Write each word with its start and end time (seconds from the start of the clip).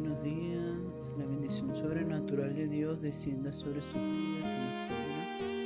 buenos 0.00 0.22
días. 0.22 1.14
La 1.18 1.26
bendición 1.26 1.74
sobrenatural 1.74 2.54
de 2.54 2.68
Dios 2.68 3.00
descienda 3.00 3.52
sobre 3.52 3.82
sus 3.82 3.94
vidas 3.94 4.54
en. 4.54 5.57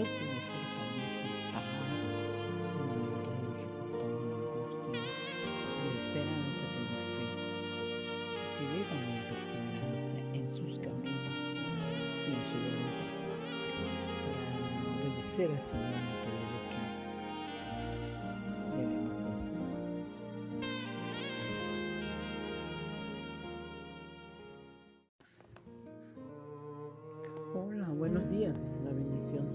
Que 0.00 0.06
Dios 0.06 0.18
te 0.18 0.24
dé 0.24 0.40
fortaleza, 0.48 1.28
paz 1.52 2.22
en 2.24 2.56
momentos 2.88 3.36
de 3.36 3.44
dificultad 3.52 4.08
y 4.08 4.32
angustia, 4.32 4.96
de 4.96 5.90
esperanza, 6.00 6.64
de 6.72 6.84
fe, 7.12 7.26
que 8.56 8.64
dé 8.72 8.80
también 8.88 9.20
perseverancia 9.28 10.20
en 10.32 10.46
sus 10.48 10.72
caminos 10.80 11.36
y 12.24 12.32
en 12.32 12.42
su 12.48 12.56
voluntad, 12.64 13.12
para 14.72 14.88
obedecer 14.88 15.48
al 15.52 15.60
Señor 15.60 15.92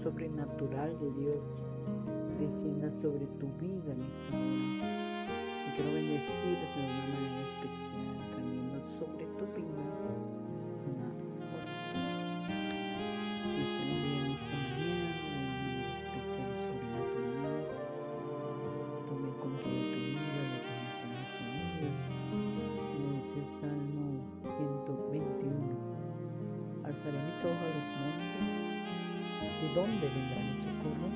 sobrenatural 0.06 0.96
de 1.00 1.10
Dios 1.20 1.64
descienda 2.38 2.92
sobre 2.92 3.26
tu 3.40 3.48
vida 3.58 3.90
en 3.90 4.02
esta 4.04 4.36
hora. 4.36 5.26
Y 5.66 5.74
quiero 5.74 5.92
bendecirte 5.92 6.64
de 6.76 6.86
una 6.86 6.94
manera 7.02 7.25
dónde 29.76 30.08
vendrá 30.08 30.40
mi 30.40 30.56
socorro? 30.56 31.08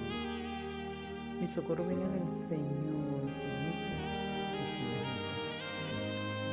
Mi 1.40 1.46
socorro 1.48 1.82
viene 1.88 2.06
del 2.08 2.28
Señor 2.28 3.24
que 3.32 3.48
hizo 3.72 3.88
los 4.52 4.68
cielos. 4.76 5.08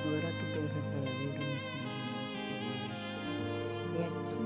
No 0.06 0.12
verá 0.13 0.29
tu 0.31 0.46
pie 0.53 0.62
resbaladero 0.72 1.35
ni 1.35 1.57
se 1.67 1.75
He 3.91 4.06
aquí, 4.07 4.37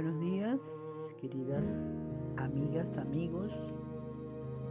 Buenos 0.00 0.20
días, 0.20 1.12
queridas 1.20 1.90
amigas, 2.36 2.96
amigos, 2.98 3.52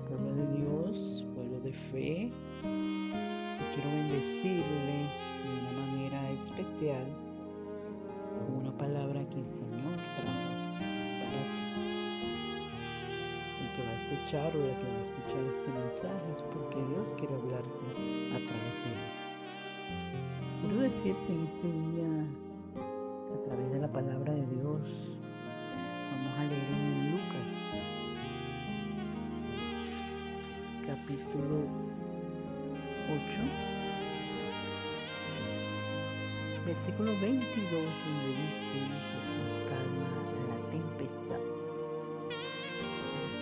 pueblo 0.07 0.33
de 0.33 0.47
Dios, 0.55 1.25
pueblo 1.35 1.59
de 1.59 1.73
fe. 1.73 2.31
Quiero 2.61 3.89
bendecirles 3.91 5.35
de 5.43 5.49
una 5.59 5.85
manera 5.85 6.31
especial 6.31 7.05
con 8.39 8.55
una 8.55 8.77
palabra 8.77 9.27
que 9.27 9.41
el 9.41 9.47
Señor 9.47 9.97
trajo 10.15 10.47
para 11.19 11.41
ti. 11.51 11.65
El 13.59 13.67
que 13.75 13.81
va 13.83 13.89
a 13.89 13.97
escuchar 13.97 14.55
o 14.55 14.59
la 14.65 14.79
que 14.79 14.87
va 14.87 14.95
a 14.95 15.03
escuchar 15.03 15.43
este 15.43 15.69
mensaje 15.73 16.31
es 16.31 16.41
porque 16.41 16.77
Dios 16.77 17.05
quiere 17.17 17.35
hablarte 17.35 17.85
a 18.31 18.39
través 18.45 18.75
de 18.79 18.91
él. 18.95 19.03
Quiero 20.61 20.79
decirte 20.83 21.33
en 21.33 21.43
este 21.43 21.67
día, 21.67 22.27
a 23.35 23.43
través 23.43 23.71
de 23.73 23.79
la 23.79 23.91
palabra 23.91 24.33
de 24.33 24.45
Dios, 24.45 25.16
vamos 26.27 26.39
a 26.39 26.43
leer 26.43 26.69
en 26.73 27.11
Lucas, 27.11 27.51
capítulo 30.85 31.57
8, 33.07 33.41
versículo 36.65 37.11
22, 37.21 37.71
donde 37.71 38.29
dice, 38.43 38.77
Jesús 39.07 39.53
calma 39.69 40.09
la 40.49 40.57
tempestad. 40.71 41.43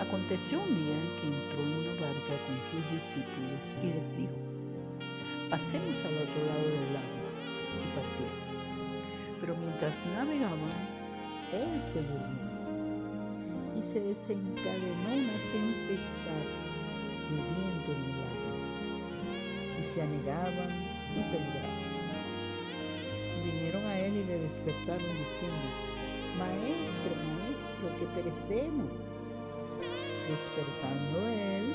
Aconteció 0.02 0.60
un 0.62 0.76
día 0.76 0.98
que 1.22 1.28
entró 1.28 1.60
en 1.64 1.72
una 1.80 1.94
barca 2.02 2.34
con 2.46 2.58
sus 2.70 2.84
discípulos 2.92 3.62
y 3.82 3.88
les 3.94 4.10
dijo, 4.18 4.40
pasemos 5.50 5.98
al 6.06 6.16
otro 6.18 6.42
lado 6.46 6.68
del 6.68 6.94
lago 6.94 7.26
y 7.82 7.86
partieron. 7.96 8.46
Pero 9.42 9.56
mientras 9.58 9.94
navegaban, 10.16 10.96
él 11.54 11.82
se 11.94 12.02
durmió 12.02 12.55
se 13.92 14.00
desencadenó 14.00 15.08
una 15.14 15.38
tempestad 15.54 16.46
en 17.30 17.38
el 17.38 17.50
lago 17.56 17.94
y 19.80 19.94
se 19.94 20.02
anegaban 20.02 20.72
y 21.14 21.22
peligraban. 21.32 21.86
Y 23.38 23.52
vinieron 23.52 23.86
a 23.86 24.00
él 24.00 24.14
y 24.16 24.24
le 24.26 24.40
despertaron 24.40 25.00
diciendo, 25.00 25.68
Maestro, 26.38 27.14
maestro, 27.30 27.88
que 28.00 28.06
perecemos. 28.22 28.92
Despertando 30.28 31.20
él, 31.30 31.66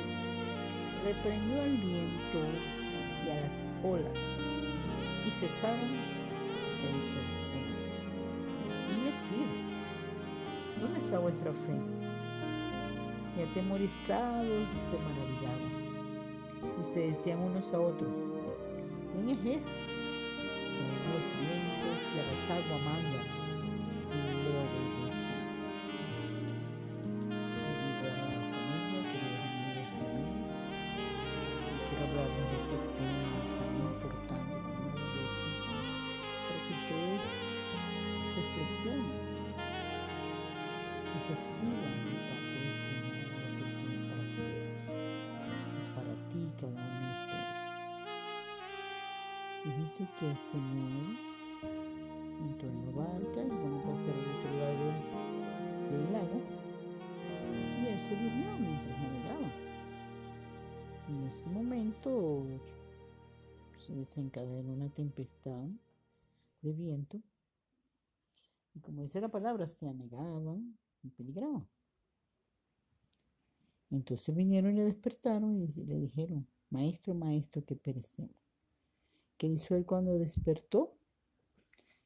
reprendió 1.04 1.62
al 1.62 1.76
viento 1.76 2.40
y 3.24 3.30
a 3.30 3.40
las 3.40 3.56
olas, 3.84 4.18
y 5.24 5.30
cesaron 5.30 5.78
y 5.78 6.02
se 6.76 6.86
hizo. 6.98 7.20
Y 8.90 8.94
les 9.04 9.18
dijo, 9.30 9.54
¿dónde 10.80 10.98
está 10.98 11.18
vuestra 11.20 11.52
fe? 11.52 11.99
Y 13.40 13.42
atemorizados 13.42 14.68
se 14.90 14.98
maravillaban, 14.98 15.72
y 16.78 16.84
se 16.84 17.00
decían 17.08 17.38
unos 17.38 17.72
a 17.72 17.80
otros, 17.80 18.14
¿quién 19.14 19.30
es 19.30 19.38
este? 19.64 19.72
Que 20.76 20.82
los 21.08 21.24
vientos 21.40 22.00
y 22.12 22.20
a 22.20 22.22
aguas 22.54 22.82
manda, 22.84 23.22
y 24.12 24.16
le 24.42 24.50
obedece. 24.60 25.32
Quiero 31.88 32.02
hablarles 32.10 32.44
de 32.44 32.56
este 32.60 32.76
tema 32.92 33.40
tan 33.56 33.72
importante 33.80 34.60
cada 46.60 46.72
uno 46.72 47.00
de 47.00 47.10
ustedes. 47.20 47.60
Fíjense 49.62 50.08
que 50.18 50.30
el 50.30 50.36
Señor 50.36 51.16
entró 52.40 52.68
en 52.68 52.86
la 52.86 52.92
barca 52.92 53.40
y 53.42 53.50
a 53.50 53.82
pasar 53.82 54.14
al 54.14 54.26
otro 54.34 54.50
lado 54.60 54.86
del 55.90 56.12
lago 56.12 56.38
y 57.80 57.86
Él 57.86 57.98
se 57.98 58.14
durmió 58.14 58.58
mientras 58.58 58.98
navegaba. 59.00 59.50
En 61.08 61.24
ese 61.24 61.48
momento 61.48 62.44
se 63.76 63.94
desencadenó 63.94 64.72
una 64.72 64.90
tempestad 64.90 65.66
de 66.60 66.72
viento 66.72 67.22
y 68.74 68.80
como 68.80 69.02
dice 69.02 69.20
la 69.20 69.28
palabra, 69.28 69.66
se 69.66 69.88
anegaban 69.88 70.78
y 71.02 71.10
peligraban. 71.10 71.66
Entonces 73.90 74.34
vinieron 74.34 74.72
y 74.72 74.76
le 74.76 74.84
despertaron 74.84 75.56
y 75.56 75.66
le 75.66 75.98
dijeron, 75.98 76.46
maestro, 76.70 77.14
maestro, 77.14 77.64
que 77.64 77.74
perecemos. 77.74 78.34
¿Qué 79.36 79.48
hizo 79.48 79.74
él 79.74 79.84
cuando 79.84 80.18
despertó? 80.18 80.94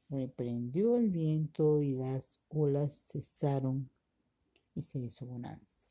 Reprendió 0.09 0.97
el 0.97 1.11
viento 1.11 1.83
y 1.83 1.95
las 1.95 2.41
olas 2.49 2.95
cesaron 3.11 3.91
y 4.75 4.83
se 4.83 4.99
hizo 5.01 5.27
bonanza. 5.27 5.91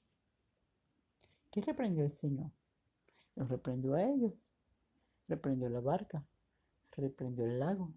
¿Qué 1.51 1.61
reprendió 1.61 2.03
el 2.03 2.11
Señor? 2.11 2.49
Los 3.35 3.49
reprendió 3.49 3.93
a 3.93 4.03
ellos, 4.03 4.33
reprendió 5.27 5.69
la 5.69 5.81
barca, 5.81 6.25
reprendió 6.91 7.45
el 7.45 7.59
lago, 7.59 7.91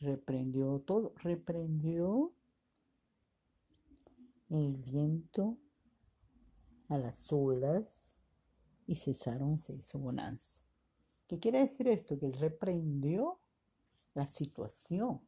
reprendió 0.00 0.80
todo, 0.80 1.14
reprendió 1.22 2.32
el 4.50 4.76
viento 4.76 5.56
a 6.88 6.98
las 6.98 7.32
olas 7.32 8.12
y 8.86 8.96
cesaron, 8.96 9.58
se 9.58 9.74
hizo 9.74 9.98
bonanza. 9.98 10.62
¿Qué 11.26 11.38
quiere 11.38 11.60
decir 11.60 11.88
esto? 11.88 12.18
Que 12.18 12.26
él 12.26 12.34
reprendió 12.34 13.38
la 14.14 14.26
situación 14.26 15.20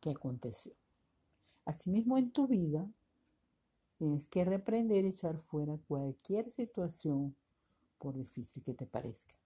que 0.00 0.10
aconteció. 0.10 0.72
Asimismo 1.64 2.18
en 2.18 2.32
tu 2.32 2.48
vida 2.48 2.90
tienes 3.98 4.28
que 4.28 4.44
reprender 4.44 5.04
y 5.04 5.08
echar 5.08 5.38
fuera 5.38 5.78
cualquier 5.86 6.50
situación 6.50 7.36
por 7.98 8.16
difícil 8.16 8.62
que 8.64 8.74
te 8.74 8.86
parezca, 8.86 9.36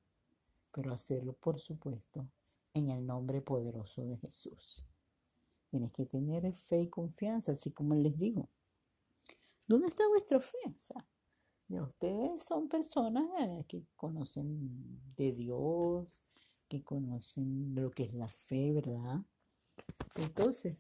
pero 0.73 0.95
hacerlo 0.95 1.35
por 1.35 1.61
supuesto 1.61 2.27
en 2.73 2.89
el 2.89 3.05
nombre 3.05 3.43
poderoso 3.43 4.03
de 4.05 4.17
Jesús. 4.17 4.85
Tienes 5.71 5.93
que 5.93 6.07
tener 6.07 6.51
fe 6.55 6.83
y 6.83 6.89
confianza, 6.89 7.53
así 7.53 7.71
como 7.71 7.95
les 7.95 8.17
digo. 8.17 8.49
¿Dónde 9.67 9.89
está 9.89 10.09
vuestra 10.09 10.41
fe? 10.41 10.57
O 10.65 10.81
sea, 10.81 11.05
ustedes 11.69 12.45
son 12.45 12.69
personas 12.69 13.25
eh, 13.41 13.65
que 13.69 13.85
conocen 13.97 15.01
de 15.17 15.33
Dios, 15.33 16.23
que 16.69 16.83
conocen 16.83 17.75
lo 17.75 17.91
que 17.91 18.05
es 18.05 18.15
la 18.15 18.29
fe, 18.29 18.73
¿verdad? 18.73 19.23
Entonces, 20.17 20.77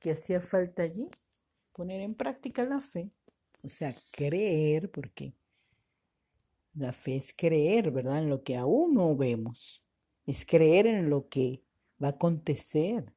¿qué 0.00 0.12
hacía 0.12 0.40
falta 0.40 0.82
allí? 0.82 1.08
Poner 1.72 2.00
en 2.00 2.14
práctica 2.14 2.64
la 2.64 2.80
fe, 2.80 3.10
o 3.62 3.68
sea, 3.68 3.94
creer, 4.12 4.90
porque 4.90 5.34
la 6.74 6.92
fe 6.92 7.16
es 7.16 7.34
creer, 7.34 7.90
¿verdad? 7.90 8.18
En 8.18 8.28
lo 8.28 8.42
que 8.42 8.56
aún 8.56 8.94
no 8.94 9.16
vemos 9.16 9.82
es 10.26 10.44
creer 10.44 10.86
en 10.86 11.08
lo 11.08 11.28
que 11.28 11.62
va 12.02 12.08
a 12.08 12.10
acontecer 12.12 13.12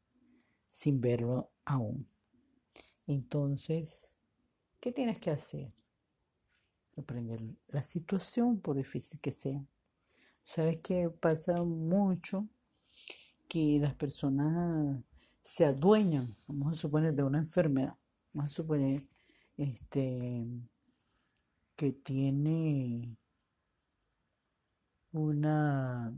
sin 0.69 1.01
verlo 1.01 1.51
aún. 1.65 2.07
Entonces, 3.07 4.15
¿qué 4.79 4.91
tienes 4.91 5.19
que 5.19 5.31
hacer? 5.31 5.73
Aprender 6.99 7.41
la 7.67 7.81
situación, 7.81 8.59
por 8.59 8.75
difícil 8.75 9.19
que 9.19 9.31
sea. 9.31 9.63
¿Sabes 10.43 10.79
qué 10.79 11.09
pasa 11.09 11.63
mucho? 11.63 12.47
Que 13.47 13.79
las 13.79 13.95
personas 13.95 15.03
se 15.43 15.65
adueñan, 15.65 16.27
vamos 16.47 16.73
a 16.73 16.81
suponer, 16.81 17.13
de 17.13 17.23
una 17.23 17.39
enfermedad. 17.39 17.95
Vamos 18.33 18.51
a 18.51 18.55
suponer 18.55 19.07
este, 19.57 20.45
que 21.75 21.91
tiene 21.93 23.17
una 25.11 26.13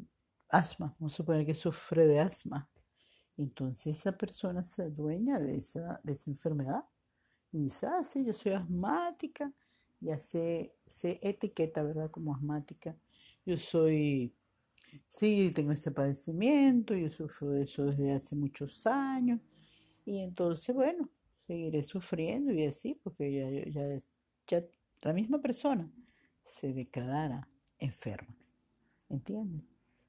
asma, 0.50 0.96
vamos 1.00 1.14
a 1.14 1.18
suponer 1.18 1.46
que 1.46 1.54
sufre 1.54 2.08
de 2.08 2.20
asma. 2.20 2.70
Entonces 3.38 3.98
esa 3.98 4.18
persona 4.18 4.64
se 4.64 4.84
adueña 4.84 5.40
de 5.40 5.56
esa, 5.56 6.00
de 6.04 6.14
esa 6.14 6.30
enfermedad 6.30 6.84
y 7.52 7.64
dice, 7.64 7.88
ah, 7.88 8.04
sí, 8.04 8.26
yo 8.26 8.34
soy 8.34 8.54
asmática, 8.54 9.52
ya 10.02 10.20
se, 10.20 10.76
se 10.86 11.20
etiqueta, 11.22 11.84
¿verdad? 11.84 12.12
Como 12.12 12.36
asmática. 12.36 12.98
Yo 13.46 13.58
soy, 13.58 14.36
sí, 15.08 15.52
tengo 15.56 15.72
ese 15.72 15.92
padecimiento, 15.92 16.96
yo 16.96 17.10
sufro 17.10 17.52
de 17.52 17.64
eso 17.64 17.86
desde 17.86 18.12
hace 18.12 18.36
muchos 18.36 18.86
años. 18.88 19.40
Y 20.06 20.20
entonces, 20.20 20.76
bueno, 20.76 21.10
seguiré 21.38 21.84
sufriendo 21.84 22.52
y 22.52 22.66
así, 22.66 23.00
porque 23.04 23.32
ya, 23.72 23.72
ya, 23.72 23.98
ya 24.48 24.66
la 25.02 25.14
misma 25.14 25.42
persona 25.42 25.90
se 26.44 26.74
declara 26.74 27.48
enferma. 27.80 28.36
¿Entiendes? 29.10 29.64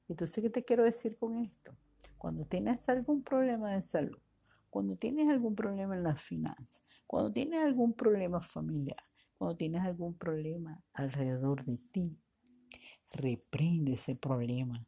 Entonces, 0.09 0.43
¿qué 0.43 0.49
te 0.49 0.63
quiero 0.63 0.83
decir 0.83 1.17
con 1.17 1.37
esto? 1.37 1.75
Cuando 2.17 2.45
tienes 2.45 2.87
algún 2.89 3.23
problema 3.23 3.73
de 3.73 3.81
salud, 3.81 4.19
cuando 4.69 4.95
tienes 4.95 5.29
algún 5.29 5.55
problema 5.55 5.95
en 5.95 6.03
las 6.03 6.21
finanzas, 6.21 6.81
cuando 7.05 7.31
tienes 7.31 7.63
algún 7.63 7.93
problema 7.93 8.41
familiar, 8.41 9.03
cuando 9.37 9.57
tienes 9.57 9.81
algún 9.81 10.15
problema 10.15 10.81
alrededor 10.93 11.63
de 11.63 11.77
ti, 11.91 12.17
reprende 13.11 13.93
ese 13.93 14.15
problema 14.15 14.85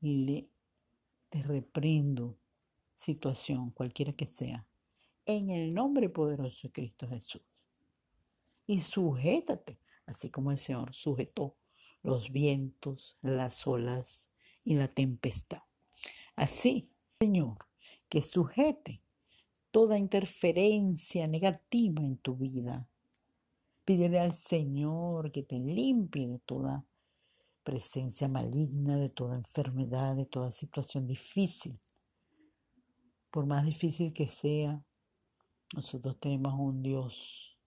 y 0.00 0.24
le 0.24 0.48
te 1.34 1.42
reprendo 1.42 2.38
situación, 2.96 3.70
cualquiera 3.70 4.12
que 4.12 4.28
sea, 4.28 4.64
en 5.26 5.50
el 5.50 5.74
nombre 5.74 6.08
poderoso 6.08 6.68
de 6.68 6.72
Cristo 6.72 7.08
Jesús. 7.08 7.42
Y 8.68 8.80
sujétate, 8.82 9.78
así 10.06 10.30
como 10.30 10.52
el 10.52 10.58
Señor 10.58 10.94
sujetó 10.94 11.56
los 12.04 12.30
vientos, 12.30 13.18
las 13.20 13.66
olas 13.66 14.30
y 14.62 14.76
la 14.76 14.86
tempestad. 14.86 15.62
Así, 16.36 16.90
Señor, 17.18 17.66
que 18.08 18.22
sujete 18.22 19.02
toda 19.70 19.98
interferencia 19.98 21.26
negativa 21.26 22.00
en 22.00 22.16
tu 22.18 22.36
vida. 22.36 22.86
Pídele 23.84 24.18
al 24.18 24.34
Señor 24.34 25.30
que 25.30 25.42
te 25.42 25.58
limpie 25.58 26.28
de 26.28 26.38
toda 26.38 26.84
presencia 27.62 28.28
maligna, 28.28 28.96
de 28.96 29.08
toda 29.08 29.36
enfermedad, 29.36 30.16
de 30.16 30.26
toda 30.26 30.50
situación 30.50 31.06
difícil. 31.06 31.78
Por 33.30 33.46
más 33.46 33.64
difícil 33.64 34.12
que 34.12 34.28
sea, 34.28 34.82
nosotros 35.74 36.18
tenemos 36.20 36.54
un 36.58 36.82
Dios, 36.82 37.58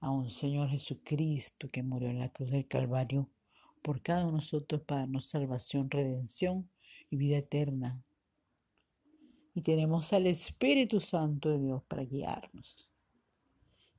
a 0.00 0.10
un 0.10 0.30
Señor 0.30 0.70
Jesucristo 0.70 1.68
que 1.70 1.82
murió 1.82 2.08
en 2.08 2.20
la 2.20 2.30
cruz 2.30 2.50
del 2.50 2.66
Calvario 2.66 3.28
por 3.82 4.00
cada 4.00 4.22
uno 4.22 4.32
de 4.32 4.36
nosotros 4.36 4.80
para 4.82 5.02
darnos 5.02 5.28
salvación, 5.28 5.90
redención 5.90 6.70
y 7.10 7.16
vida 7.16 7.38
eterna. 7.38 8.02
Y 9.54 9.62
tenemos 9.62 10.12
al 10.12 10.26
Espíritu 10.26 11.00
Santo 11.00 11.50
de 11.50 11.58
Dios 11.58 11.82
para 11.84 12.04
guiarnos. 12.04 12.88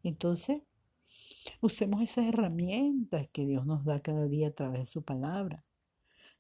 Entonces, 0.03 0.61
usemos 1.61 2.01
esas 2.01 2.25
herramientas 2.25 3.27
que 3.31 3.45
Dios 3.45 3.65
nos 3.65 3.85
da 3.85 3.99
cada 3.99 4.27
día 4.27 4.49
a 4.49 4.53
través 4.53 4.81
de 4.81 4.85
su 4.85 5.03
palabra. 5.03 5.65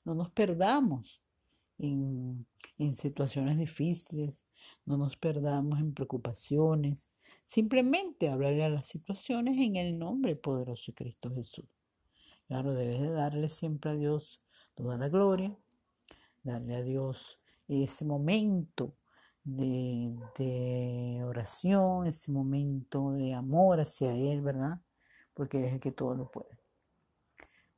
No 0.03 0.15
nos 0.15 0.29
perdamos 0.31 1.21
en, 1.77 2.45
en 2.77 2.95
situaciones 2.95 3.57
difíciles, 3.57 4.45
no 4.85 4.97
nos 4.97 5.17
perdamos 5.17 5.79
en 5.79 5.93
preocupaciones. 5.93 7.11
Simplemente 7.43 8.29
hablarle 8.29 8.63
a 8.63 8.69
las 8.69 8.87
situaciones 8.87 9.57
en 9.57 9.75
el 9.75 9.97
nombre 9.97 10.35
poderoso 10.35 10.91
de 10.91 10.95
Cristo 10.95 11.33
Jesús. 11.33 11.65
Claro, 12.47 12.73
debes 12.73 12.99
de 12.99 13.09
darle 13.09 13.49
siempre 13.49 13.91
a 13.91 13.95
Dios 13.95 14.41
toda 14.75 14.97
la 14.97 15.09
gloria, 15.09 15.57
darle 16.43 16.75
a 16.75 16.83
Dios 16.83 17.39
ese 17.67 18.03
momento 18.05 18.95
de, 19.43 21.23
oración, 21.25 22.07
ese 22.07 22.31
momento 22.31 23.11
de 23.13 23.33
amor 23.33 23.79
hacia 23.79 24.11
Él, 24.11 24.41
¿verdad? 24.41 24.79
Porque 25.33 25.65
es 25.67 25.73
el 25.73 25.79
que 25.79 25.91
todo 25.91 26.15
lo 26.15 26.29
puede. 26.29 26.57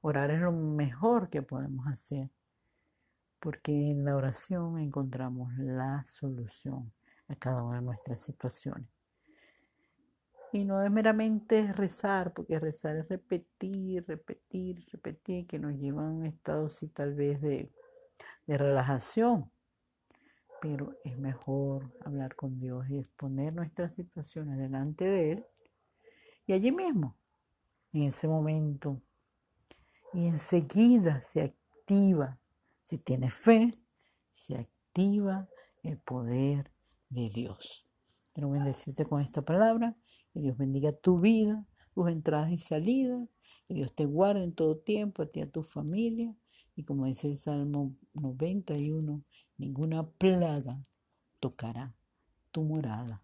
Orar 0.01 0.31
es 0.31 0.41
lo 0.41 0.51
mejor 0.51 1.29
que 1.29 1.41
podemos 1.41 1.87
hacer, 1.87 2.29
porque 3.39 3.71
en 3.71 4.03
la 4.03 4.15
oración 4.15 4.79
encontramos 4.79 5.55
la 5.57 6.03
solución 6.05 6.91
a 7.27 7.35
cada 7.35 7.63
una 7.63 7.79
de 7.79 7.85
nuestras 7.85 8.19
situaciones. 8.19 8.87
Y 10.51 10.65
no 10.65 10.83
es 10.83 10.91
meramente 10.91 11.73
rezar, 11.73 12.33
porque 12.33 12.59
rezar 12.59 12.97
es 12.97 13.09
repetir, 13.09 14.05
repetir, 14.07 14.85
repetir, 14.91 15.47
que 15.47 15.57
nos 15.57 15.73
lleva 15.73 16.03
a 16.03 16.11
un 16.11 16.25
estado 16.25 16.69
sí 16.69 16.89
tal 16.89 17.15
vez 17.15 17.41
de, 17.41 17.71
de 18.45 18.57
relajación. 18.57 19.49
Pero 20.63 20.97
es 21.03 21.17
mejor 21.17 21.91
hablar 22.05 22.37
con 22.37 22.57
Dios 22.57 22.89
y 22.89 22.97
exponer 22.97 23.53
nuestras 23.53 23.93
situaciones 23.95 24.57
delante 24.57 25.03
de 25.03 25.31
Él. 25.33 25.45
Y 26.47 26.53
allí 26.53 26.71
mismo, 26.71 27.17
en 27.91 28.03
ese 28.03 28.29
momento, 28.29 29.01
y 30.13 30.25
enseguida 30.25 31.19
se 31.19 31.41
activa, 31.41 32.39
si 32.85 32.97
tienes 32.97 33.33
fe, 33.33 33.71
se 34.31 34.55
activa 34.55 35.49
el 35.83 35.97
poder 35.97 36.71
de 37.09 37.27
Dios. 37.27 37.85
Quiero 38.31 38.49
bendecirte 38.49 39.03
con 39.03 39.21
esta 39.21 39.41
palabra, 39.41 39.97
que 40.31 40.39
Dios 40.39 40.57
bendiga 40.57 40.93
tu 40.93 41.19
vida, 41.19 41.65
tus 41.93 42.07
entradas 42.07 42.53
y 42.53 42.57
salidas, 42.57 43.27
que 43.67 43.73
Dios 43.73 43.93
te 43.93 44.05
guarde 44.05 44.45
en 44.45 44.55
todo 44.55 44.77
tiempo, 44.77 45.23
a 45.23 45.25
ti 45.25 45.41
y 45.41 45.43
a 45.43 45.51
tu 45.51 45.61
familia. 45.61 46.33
Y 46.77 46.85
como 46.85 47.05
dice 47.05 47.27
el 47.27 47.35
Salmo 47.35 47.97
91, 48.13 49.25
ninguna 49.57 50.03
plaga 50.03 50.81
tocará 51.39 51.93
tu 52.51 52.63
morada, 52.63 53.21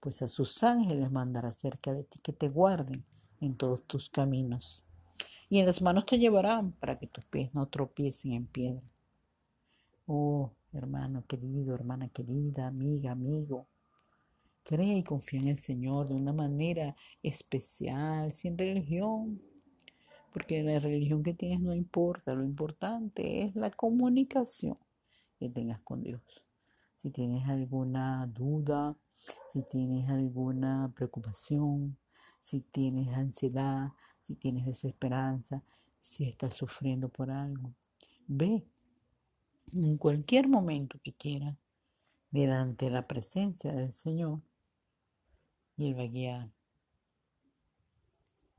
pues 0.00 0.22
a 0.22 0.28
sus 0.28 0.62
ángeles 0.62 1.10
mandará 1.10 1.50
cerca 1.50 1.92
de 1.92 2.04
ti 2.04 2.18
que 2.20 2.32
te 2.32 2.48
guarden 2.48 3.04
en 3.40 3.56
todos 3.56 3.82
tus 3.84 4.08
caminos. 4.08 4.84
Y 5.48 5.58
en 5.58 5.66
las 5.66 5.82
manos 5.82 6.06
te 6.06 6.18
llevarán 6.18 6.72
para 6.72 6.98
que 6.98 7.06
tus 7.06 7.24
pies 7.24 7.52
no 7.54 7.66
tropiecen 7.66 8.32
en 8.32 8.46
piedra. 8.46 8.82
Oh, 10.06 10.52
hermano 10.72 11.24
querido, 11.26 11.74
hermana 11.74 12.08
querida, 12.08 12.66
amiga, 12.66 13.12
amigo, 13.12 13.66
cree 14.62 14.98
y 14.98 15.02
confía 15.02 15.40
en 15.40 15.48
el 15.48 15.58
Señor 15.58 16.08
de 16.08 16.14
una 16.14 16.32
manera 16.32 16.94
especial, 17.22 18.32
sin 18.32 18.56
religión, 18.56 19.42
porque 20.32 20.62
la 20.62 20.78
religión 20.78 21.22
que 21.22 21.34
tienes 21.34 21.60
no 21.60 21.74
importa, 21.74 22.34
lo 22.34 22.44
importante 22.44 23.42
es 23.42 23.56
la 23.56 23.70
comunicación 23.70 24.76
que 25.38 25.48
tengas 25.48 25.80
con 25.80 26.02
Dios. 26.02 26.20
Si 26.96 27.10
tienes 27.10 27.48
alguna 27.48 28.26
duda, 28.26 28.96
si 29.48 29.62
tienes 29.62 30.08
alguna 30.08 30.92
preocupación, 30.94 31.96
si 32.40 32.60
tienes 32.60 33.08
ansiedad, 33.14 33.92
si 34.26 34.34
tienes 34.34 34.66
desesperanza, 34.66 35.62
si 36.00 36.24
estás 36.24 36.54
sufriendo 36.54 37.08
por 37.08 37.30
algo, 37.30 37.72
ve 38.26 38.64
en 39.72 39.96
cualquier 39.96 40.48
momento 40.48 40.98
que 41.02 41.12
quieras 41.12 41.56
delante 42.30 42.86
de 42.86 42.90
la 42.92 43.06
presencia 43.06 43.72
del 43.72 43.92
Señor 43.92 44.40
y 45.76 45.88
Él 45.88 45.98
va 45.98 46.02
a 46.02 46.06
guiar 46.06 46.50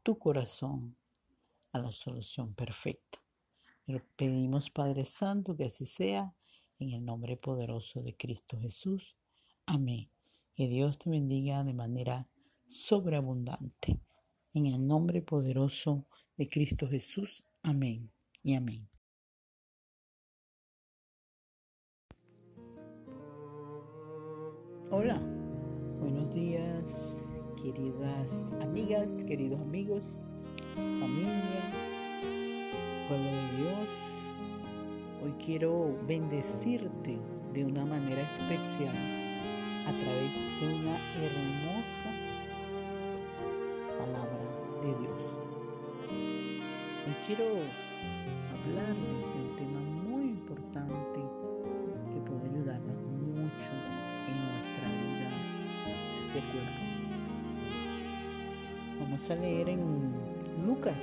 tu 0.03 0.17
corazón 0.17 0.95
a 1.71 1.79
la 1.79 1.91
solución 1.91 2.53
perfecta. 2.53 3.19
Pero 3.85 4.01
pedimos, 4.15 4.69
Padre 4.69 5.03
Santo, 5.03 5.55
que 5.55 5.65
así 5.65 5.85
sea, 5.85 6.33
en 6.79 6.93
el 6.93 7.05
nombre 7.05 7.37
poderoso 7.37 8.01
de 8.01 8.15
Cristo 8.15 8.59
Jesús. 8.59 9.15
Amén. 9.65 10.09
Que 10.55 10.67
Dios 10.67 10.97
te 10.97 11.09
bendiga 11.09 11.63
de 11.63 11.73
manera 11.73 12.27
sobreabundante. 12.67 13.99
En 14.53 14.65
el 14.65 14.85
nombre 14.85 15.21
poderoso 15.21 16.07
de 16.37 16.47
Cristo 16.49 16.87
Jesús. 16.87 17.43
Amén 17.61 18.11
y 18.43 18.55
amén. 18.55 18.89
Hola, 24.91 25.19
buenos 25.99 26.33
días, 26.33 27.29
queridas 27.61 28.53
amigas, 28.61 29.23
queridos 29.25 29.61
amigos 29.61 30.19
familia, 30.75 31.71
pueblo 33.07 33.25
de 33.25 33.57
Dios. 33.57 34.08
Hoy 35.21 35.33
quiero 35.45 35.97
bendecirte 36.07 37.19
de 37.53 37.65
una 37.65 37.83
manera 37.83 38.21
especial 38.21 38.95
a 39.85 39.91
través 39.91 40.33
de 40.61 40.75
una 40.75 40.95
hermosa 41.19 42.09
palabra 43.97 44.39
de 44.81 44.87
Dios. 44.87 45.37
Hoy 47.05 47.15
quiero 47.27 47.43
hablar 48.53 48.95
de 48.95 49.41
un 49.41 49.55
tema 49.57 49.81
muy 50.07 50.23
importante 50.29 51.19
que 52.13 52.19
puede 52.21 52.45
ayudarnos 52.55 53.01
mucho 53.03 53.73
en 54.25 54.35
nuestra 54.47 54.87
vida 55.03 55.29
secular. 56.31 56.79
Vamos 59.01 59.29
a 59.29 59.35
leer 59.35 59.67
en 59.67 60.13
Lucas, 60.65 60.95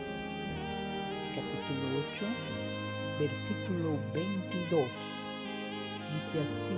capítulo 1.34 2.00
8, 2.14 2.75
versículo 3.18 3.98
22. 4.14 4.82
Dice 6.12 6.38
así, 6.40 6.76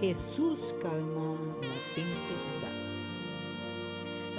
Jesús 0.00 0.74
calma 0.80 1.34
la 1.60 1.78
tempestad. 1.94 2.76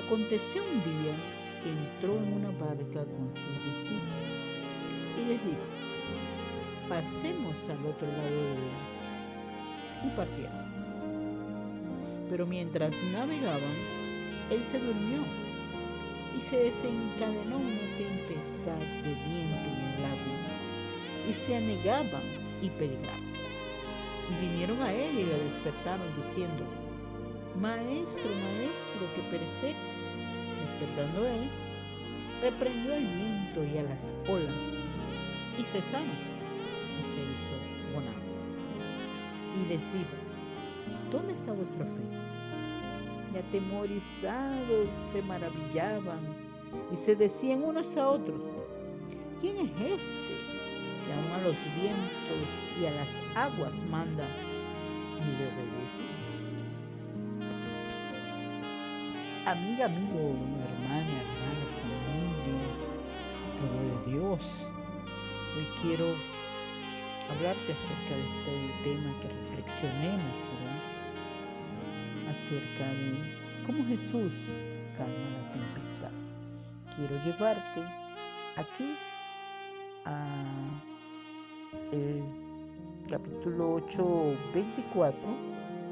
Aconteció 0.06 0.63
un 0.63 0.79
día 0.84 1.15
que 1.63 1.70
entró 1.70 2.18
en 2.18 2.34
una 2.34 2.51
barca 2.51 3.03
con 3.03 3.32
sus 3.36 3.56
discípulos 3.65 4.39
y 5.18 5.25
les 5.27 5.44
dijo, 5.44 5.68
pasemos 6.88 7.56
al 7.70 7.86
otro 7.86 8.08
lado 8.08 8.44
del 8.48 8.62
lago. 8.70 9.00
Y 10.06 10.10
partieron. 10.15 10.70
Pero 12.29 12.46
mientras 12.46 12.94
navegaban, 13.12 13.75
él 14.50 14.62
se 14.72 14.79
durmió 14.79 15.20
y 16.38 16.41
se 16.41 16.58
desencadenó 16.58 17.58
una 17.58 17.86
tempestad 17.98 18.79
de 19.03 19.13
viento 19.13 19.68
en 19.68 19.79
el 19.86 20.01
lago, 20.01 20.38
y 21.29 21.33
se 21.45 21.55
anegaban 21.55 22.24
y 22.62 22.69
peligraban. 22.69 23.29
Y 24.29 24.48
vinieron 24.48 24.81
a 24.81 24.91
él 24.93 25.12
y 25.13 25.24
le 25.24 25.38
despertaron 25.43 26.07
diciendo, 26.17 26.63
Maestro, 27.59 28.29
maestro, 28.45 29.03
que 29.15 29.21
perece. 29.29 29.75
Despertando 30.79 31.27
él, 31.27 31.50
reprendió 32.41 32.93
al 32.93 33.03
viento 33.03 33.63
y 33.63 33.77
a 33.77 33.83
las 33.83 34.12
olas, 34.29 34.53
y 35.57 35.63
cesaron, 35.63 36.07
y 37.00 37.03
se 37.12 37.21
hizo 37.25 37.93
bonanza. 37.93 38.41
Y 39.55 39.67
les 39.67 39.79
dijo, 39.93 40.15
¿dónde 41.12 41.33
está 41.33 41.51
vuestra 41.53 41.86
fe? 41.86 42.19
y 43.33 43.38
atemorizados 43.38 44.89
se 45.13 45.21
maravillaban 45.21 46.19
y 46.91 46.98
se 46.98 47.15
decían 47.15 47.63
unos 47.63 47.95
a 47.98 48.09
otros, 48.09 48.41
¿quién 49.39 49.57
es 49.57 49.71
este 49.79 50.28
que 51.10 51.16
aún 51.16 51.32
a 51.34 51.42
los 51.42 51.58
vientos 51.82 52.50
y 52.80 52.86
a 52.86 52.92
las 52.92 53.10
aguas 53.36 53.74
manda 53.89 54.25
y 55.18 55.25
le 55.38 55.46
obedece? 55.50 56.06
Amiga, 59.48 59.86
amigo, 59.86 60.38
hermana, 60.70 61.16
hermano, 61.25 61.63
familia, 61.82 62.70
pueblo 63.58 63.82
de 63.89 64.12
Dios, 64.12 64.42
hoy 65.58 65.68
quiero 65.82 66.06
hablarte 67.32 67.74
acerca 67.74 68.13
de 68.13 68.25
este 68.30 68.54
tema 68.84 69.10
que 69.20 69.28
reflexionemos, 69.58 70.36
¿verdad? 70.54 70.80
acerca 72.30 72.86
de 72.94 73.10
cómo 73.66 73.84
Jesús 73.88 74.34
calma 74.96 75.28
la 75.34 75.54
tempestad. 75.54 76.13
Quiero 76.96 77.16
llevarte 77.25 77.82
aquí 78.56 78.96
a 80.06 80.88
el 81.91 82.23
capítulo 83.09 83.75
8, 83.75 84.38
24 84.53 85.19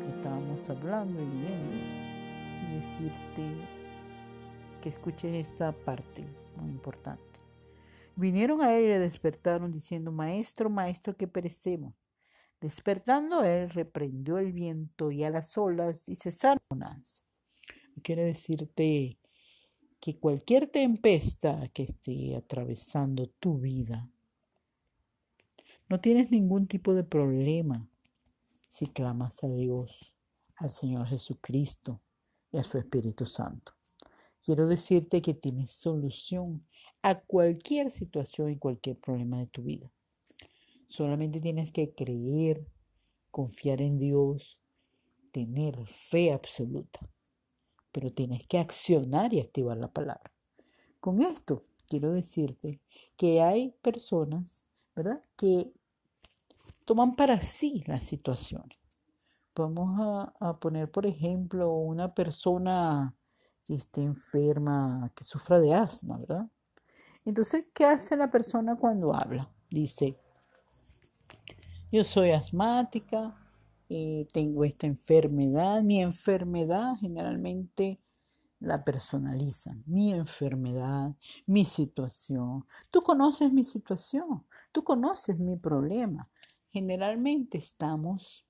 que 0.04 0.18
estábamos 0.18 0.70
hablando 0.70 1.22
y 1.22 1.26
viendo 1.26 2.76
decirte 2.76 3.78
que 4.82 4.90
escuches 4.90 5.50
esta 5.50 5.72
parte 5.72 6.26
muy 6.56 6.70
importante. 6.70 7.24
Vinieron 8.16 8.62
a 8.62 8.76
él 8.76 8.86
y 8.86 8.88
le 8.88 9.00
despertaron 9.00 9.72
diciendo, 9.72 10.12
Maestro, 10.12 10.70
Maestro, 10.70 11.16
que 11.16 11.28
perecemos. 11.28 11.94
Despertando 12.60 13.44
él, 13.44 13.70
reprendió 13.70 14.40
el 14.40 14.52
viento 14.52 15.12
y 15.12 15.24
a 15.24 15.30
las 15.30 15.58
olas 15.58 16.10
y 16.10 16.16
cesaron 16.16 16.60
las 16.76 17.28
Quiere 18.02 18.24
decirte 18.24 19.20
que 20.00 20.20
cualquier 20.20 20.68
tempestad 20.68 21.70
que 21.70 21.84
esté 21.84 22.36
atravesando 22.36 23.28
tu 23.40 23.60
vida, 23.60 24.10
no 25.90 26.00
tienes 26.02 26.32
ningún 26.32 26.68
tipo 26.68 26.94
de 26.94 27.04
problema 27.04 27.88
si 28.70 28.88
clamas 28.88 29.44
a 29.44 29.48
Dios, 29.48 30.14
al 30.58 30.70
Señor 30.70 31.08
Jesucristo 31.08 32.02
y 32.52 32.58
a 32.58 32.64
su 32.64 32.78
Espíritu 32.78 33.26
Santo. 33.26 33.74
Quiero 34.44 34.68
decirte 34.68 35.22
que 35.22 35.34
tienes 35.34 35.72
solución 35.72 36.66
a 37.02 37.20
cualquier 37.22 37.92
situación 37.92 38.52
y 38.52 38.58
cualquier 38.58 38.98
problema 38.98 39.40
de 39.40 39.48
tu 39.48 39.64
vida. 39.64 39.92
Solamente 40.88 41.40
tienes 41.42 41.72
que 41.72 41.94
creer, 41.94 42.66
confiar 43.32 43.82
en 43.82 43.98
Dios, 43.98 44.60
tener 45.32 45.78
fe 45.86 46.32
absoluta. 46.32 47.00
Pero 47.92 48.12
tienes 48.12 48.46
que 48.48 48.58
accionar 48.58 49.34
y 49.34 49.40
activar 49.40 49.78
la 49.78 49.92
palabra. 49.92 50.32
Con 51.00 51.22
esto 51.22 51.66
quiero 51.88 52.12
decirte 52.12 52.80
que 53.16 53.42
hay 53.42 53.72
personas, 53.82 54.64
¿verdad? 54.96 55.22
Que 55.36 55.72
toman 56.88 57.18
para 57.18 57.42
sí 57.42 57.84
las 57.86 58.04
situaciones. 58.04 58.80
Vamos 59.54 60.32
a, 60.40 60.58
poner, 60.58 60.90
por 60.90 61.06
ejemplo, 61.06 61.70
una 61.74 62.14
persona 62.14 63.14
que 63.66 63.74
esté 63.74 64.04
enferma, 64.04 65.12
que 65.14 65.26
sufra 65.26 65.60
de 65.60 65.74
asma, 65.74 66.18
¿verdad? 66.18 66.50
Entonces, 67.26 67.66
¿qué 67.74 67.84
hace 67.84 68.16
la 68.16 68.30
persona 68.30 68.78
cuando 68.78 69.14
habla? 69.14 69.52
Dice, 69.70 70.18
yo 71.92 72.06
soy 72.06 72.32
asmática, 72.32 73.36
eh, 73.90 74.26
tengo 74.32 74.64
esta 74.64 74.88
enfermedad, 74.88 75.82
mi 75.82 76.02
enfermedad 76.02 76.96
generalmente 77.02 78.00
la 78.60 78.84
personalizan, 78.84 79.84
mi 79.86 80.14
enfermedad, 80.14 81.16
mi 81.46 81.66
situación. 81.66 82.66
Tú 82.92 83.02
conoces 83.02 83.52
mi 83.52 83.66
situación, 83.66 84.46
tú 84.72 84.86
conoces 84.86 85.38
mi 85.38 85.58
problema. 85.58 86.30
Generalmente 86.72 87.58
estamos 87.58 88.46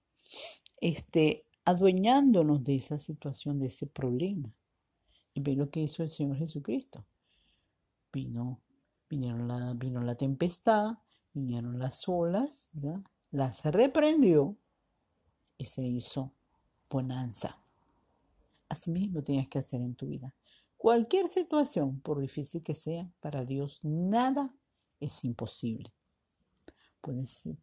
este, 0.82 1.46
adueñándonos 1.66 2.64
de 2.64 2.76
esa 2.76 2.98
situación, 2.98 3.60
de 3.60 3.68
ese 3.68 3.88
problema. 3.88 4.54
Y 5.34 5.42
ve 5.42 5.56
lo 5.56 5.70
que 5.70 5.82
hizo 5.82 6.04
el 6.04 6.10
Señor 6.10 6.38
Jesucristo. 6.38 7.06
Vino, 8.12 8.60
vinieron 9.10 9.48
la, 9.48 9.74
vino 9.74 10.02
la 10.02 10.16
tempestad, 10.16 10.98
vinieron 11.34 11.78
las 11.78 12.08
olas, 12.08 12.70
¿verdad? 12.72 13.02
las 13.32 13.64
reprendió 13.66 14.58
y 15.58 15.66
se 15.66 15.86
hizo 15.86 16.34
bonanza. 16.90 17.62
Así 18.70 18.92
mismo 18.92 19.24
tienes 19.24 19.48
que 19.48 19.60
hacer 19.60 19.82
en 19.82 19.96
tu 19.96 20.08
vida. 20.08 20.34
Cualquier 20.78 21.28
situación, 21.28 22.00
por 22.02 22.20
difícil 22.20 22.64
que 22.64 22.76
sea, 22.76 23.12
para 23.20 23.46
Dios 23.46 23.80
nada 23.84 24.54
es 25.00 25.24
imposible. 25.24 25.92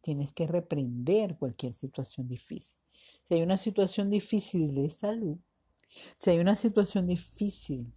Tienes 0.01 0.33
que 0.33 0.47
reprender 0.47 1.37
cualquier 1.37 1.73
situación 1.73 2.29
difícil. 2.29 2.77
Si 3.25 3.35
hay 3.35 3.43
una 3.43 3.57
situación 3.57 4.11
difícil 4.11 4.75
de 4.75 4.89
salud, 4.91 5.39
si 6.17 6.31
hay 6.31 6.39
una 6.39 6.55
situación 6.55 7.07
difícil 7.07 7.93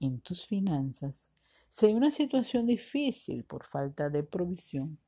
en 0.00 0.20
tus 0.20 0.46
finanzas, 0.46 1.28
si 1.68 1.86
hay 1.86 1.94
una 1.94 2.10
situación 2.10 2.66
difícil 2.66 3.44
por 3.44 3.64
falta 3.64 4.08
de 4.08 4.22
provisión, 4.22 4.98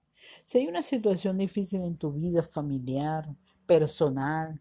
si 0.42 0.58
hay 0.58 0.66
una 0.66 0.82
situación 0.82 1.38
difícil 1.38 1.82
en 1.82 1.96
tu 1.96 2.12
vida 2.12 2.42
familiar, 2.42 3.34
personal, 3.66 4.60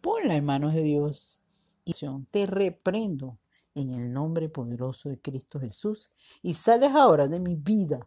ponla 0.00 0.36
en 0.36 0.44
manos 0.44 0.74
de 0.74 0.82
Dios. 0.82 1.40
Y 1.84 1.94
te 2.30 2.46
reprendo 2.46 3.38
en 3.74 3.92
el 3.92 4.12
nombre 4.12 4.48
poderoso 4.50 5.08
de 5.08 5.18
Cristo 5.18 5.58
Jesús 5.58 6.10
y 6.42 6.52
sales 6.54 6.90
ahora 6.90 7.28
de 7.28 7.40
mi 7.40 7.54
vida 7.54 8.06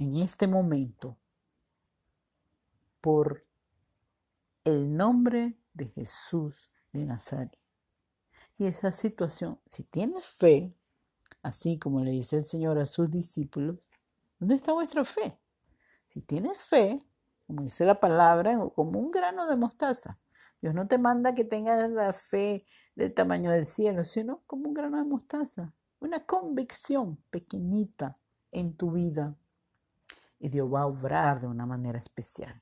en 0.00 0.16
este 0.16 0.48
momento 0.48 1.18
por 3.02 3.46
el 4.64 4.96
nombre 4.96 5.58
de 5.74 5.88
Jesús 5.88 6.70
de 6.92 7.04
Nazaret. 7.04 7.56
Y 8.56 8.64
esa 8.64 8.92
situación, 8.92 9.60
si 9.66 9.84
tienes 9.84 10.26
fe, 10.26 10.74
así 11.42 11.78
como 11.78 12.00
le 12.02 12.12
dice 12.12 12.36
el 12.36 12.44
Señor 12.44 12.78
a 12.78 12.86
sus 12.86 13.10
discípulos, 13.10 13.90
¿dónde 14.38 14.54
está 14.54 14.72
vuestra 14.72 15.04
fe? 15.04 15.38
Si 16.08 16.22
tienes 16.22 16.62
fe, 16.62 16.98
como 17.46 17.62
dice 17.62 17.84
la 17.84 18.00
palabra, 18.00 18.58
como 18.74 18.98
un 18.98 19.10
grano 19.10 19.46
de 19.46 19.56
mostaza. 19.56 20.18
Dios 20.62 20.74
no 20.74 20.88
te 20.88 20.96
manda 20.96 21.34
que 21.34 21.44
tengas 21.44 21.90
la 21.90 22.14
fe 22.14 22.64
del 22.94 23.12
tamaño 23.12 23.50
del 23.50 23.66
cielo, 23.66 24.04
sino 24.04 24.42
como 24.46 24.68
un 24.68 24.74
grano 24.74 24.96
de 24.96 25.04
mostaza, 25.04 25.74
una 26.00 26.24
convicción 26.24 27.22
pequeñita 27.30 28.18
en 28.50 28.76
tu 28.76 28.92
vida. 28.92 29.36
Y 30.40 30.48
Dios 30.48 30.72
va 30.72 30.80
a 30.80 30.86
obrar 30.86 31.40
de 31.40 31.46
una 31.46 31.66
manera 31.66 31.98
especial. 31.98 32.60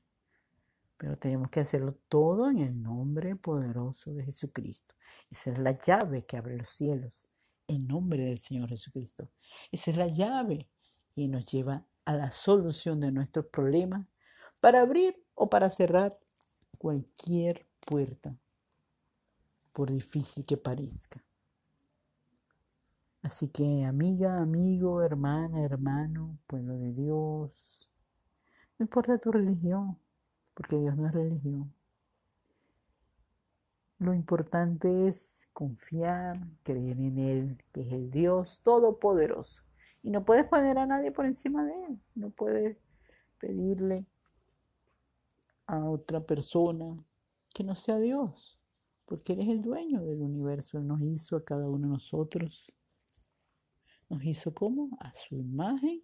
Pero 0.97 1.17
tenemos 1.17 1.49
que 1.49 1.61
hacerlo 1.61 1.95
todo 2.09 2.49
en 2.49 2.59
el 2.59 2.79
nombre 2.81 3.35
poderoso 3.35 4.13
de 4.13 4.25
Jesucristo. 4.25 4.95
Esa 5.31 5.51
es 5.51 5.59
la 5.59 5.71
llave 5.71 6.25
que 6.25 6.37
abre 6.37 6.57
los 6.57 6.69
cielos, 6.69 7.29
en 7.67 7.87
nombre 7.87 8.25
del 8.25 8.37
Señor 8.37 8.69
Jesucristo. 8.69 9.29
Esa 9.71 9.91
es 9.91 9.97
la 9.97 10.07
llave 10.07 10.69
que 11.13 11.27
nos 11.27 11.49
lleva 11.49 11.85
a 12.03 12.13
la 12.13 12.31
solución 12.31 12.99
de 12.99 13.13
nuestros 13.13 13.45
problemas 13.45 14.05
para 14.59 14.81
abrir 14.81 15.23
o 15.35 15.49
para 15.49 15.69
cerrar 15.69 16.19
cualquier 16.77 17.65
puerta, 17.79 18.35
por 19.71 19.91
difícil 19.91 20.45
que 20.45 20.57
parezca. 20.57 21.23
Así 23.21 23.49
que 23.49 23.83
amiga, 23.85 24.37
amigo, 24.39 25.03
hermana, 25.03 25.63
hermano, 25.63 26.37
pueblo 26.47 26.77
de 26.77 26.93
Dios, 26.93 27.89
no 28.77 28.85
importa 28.85 29.17
tu 29.17 29.31
religión, 29.31 29.97
porque 30.53 30.77
Dios 30.77 30.95
no 30.95 31.07
es 31.07 31.13
religión. 31.13 31.73
Lo 33.97 34.13
importante 34.13 35.09
es 35.09 35.49
confiar, 35.51 36.39
creer 36.63 36.97
en 36.97 37.19
Él, 37.19 37.63
que 37.73 37.81
es 37.81 37.91
el 37.91 38.09
Dios 38.09 38.61
todopoderoso. 38.63 39.63
Y 40.01 40.11
no 40.11 40.23
puedes 40.23 40.45
poner 40.45 40.77
a 40.77 40.85
nadie 40.85 41.11
por 41.11 41.25
encima 41.25 41.65
de 41.65 41.73
Él. 41.85 41.99
No 42.15 42.29
puedes 42.29 42.77
pedirle 43.37 44.05
a 45.67 45.83
otra 45.83 46.21
persona 46.21 46.97
que 47.53 47.65
no 47.65 47.75
sea 47.75 47.99
Dios, 47.99 48.57
porque 49.05 49.33
Él 49.33 49.41
es 49.41 49.49
el 49.49 49.61
dueño 49.61 50.01
del 50.05 50.21
universo. 50.21 50.77
Él 50.77 50.87
nos 50.87 51.01
hizo 51.01 51.35
a 51.35 51.43
cada 51.43 51.67
uno 51.67 51.87
de 51.87 51.93
nosotros. 51.93 52.73
Nos 54.09 54.23
hizo 54.25 54.53
como 54.53 54.97
a 54.99 55.13
su 55.13 55.35
imagen 55.35 56.03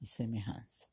y 0.00 0.06
semejanza. 0.06 0.88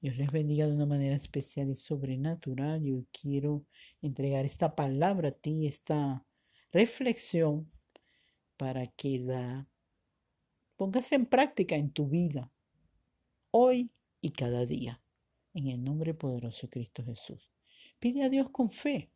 Dios 0.00 0.16
les 0.16 0.32
bendiga 0.32 0.66
de 0.66 0.72
una 0.72 0.86
manera 0.86 1.14
especial 1.14 1.70
y 1.70 1.76
sobrenatural. 1.76 2.82
Yo 2.82 3.04
quiero 3.12 3.64
entregar 4.00 4.44
esta 4.44 4.74
palabra 4.74 5.28
a 5.28 5.32
ti, 5.32 5.66
esta 5.66 6.24
reflexión, 6.72 7.70
para 8.56 8.86
que 8.86 9.18
la 9.18 9.68
pongas 10.76 11.12
en 11.12 11.26
práctica 11.26 11.76
en 11.76 11.90
tu 11.90 12.08
vida, 12.08 12.50
hoy 13.50 13.90
y 14.20 14.30
cada 14.30 14.66
día, 14.66 15.02
en 15.54 15.68
el 15.68 15.82
nombre 15.82 16.14
poderoso 16.14 16.66
de 16.66 16.70
Cristo 16.70 17.04
Jesús. 17.04 17.50
Pide 17.98 18.22
a 18.22 18.28
Dios 18.28 18.50
con 18.50 18.70
fe, 18.70 19.10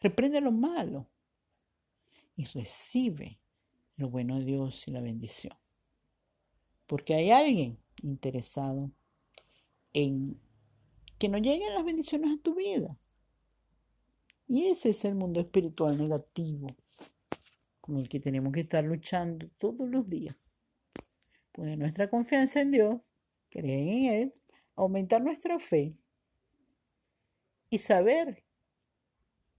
reprende 0.00 0.40
lo 0.40 0.52
malo 0.52 1.08
y 2.36 2.44
recibe 2.44 3.40
lo 3.96 4.08
bueno 4.08 4.38
de 4.38 4.44
Dios 4.44 4.86
y 4.88 4.90
la 4.90 5.00
bendición. 5.00 5.54
Porque 6.86 7.14
hay 7.14 7.30
alguien 7.30 7.78
interesado 8.02 8.90
en 9.92 10.40
que 11.18 11.28
no 11.28 11.38
lleguen 11.38 11.74
las 11.74 11.84
bendiciones 11.84 12.30
a 12.32 12.42
tu 12.42 12.54
vida. 12.54 12.98
Y 14.46 14.66
ese 14.66 14.90
es 14.90 15.04
el 15.04 15.14
mundo 15.14 15.40
espiritual 15.40 15.98
negativo 15.98 16.68
con 17.80 17.98
el 17.98 18.08
que 18.08 18.20
tenemos 18.20 18.52
que 18.52 18.60
estar 18.60 18.84
luchando 18.84 19.48
todos 19.58 19.88
los 19.88 20.08
días. 20.08 20.36
Poner 21.52 21.78
nuestra 21.78 22.10
confianza 22.10 22.60
en 22.60 22.70
Dios, 22.70 23.00
creer 23.48 23.88
en 23.88 24.04
Él, 24.04 24.34
aumentar 24.74 25.22
nuestra 25.22 25.58
fe 25.58 25.96
y 27.70 27.78
saber 27.78 28.45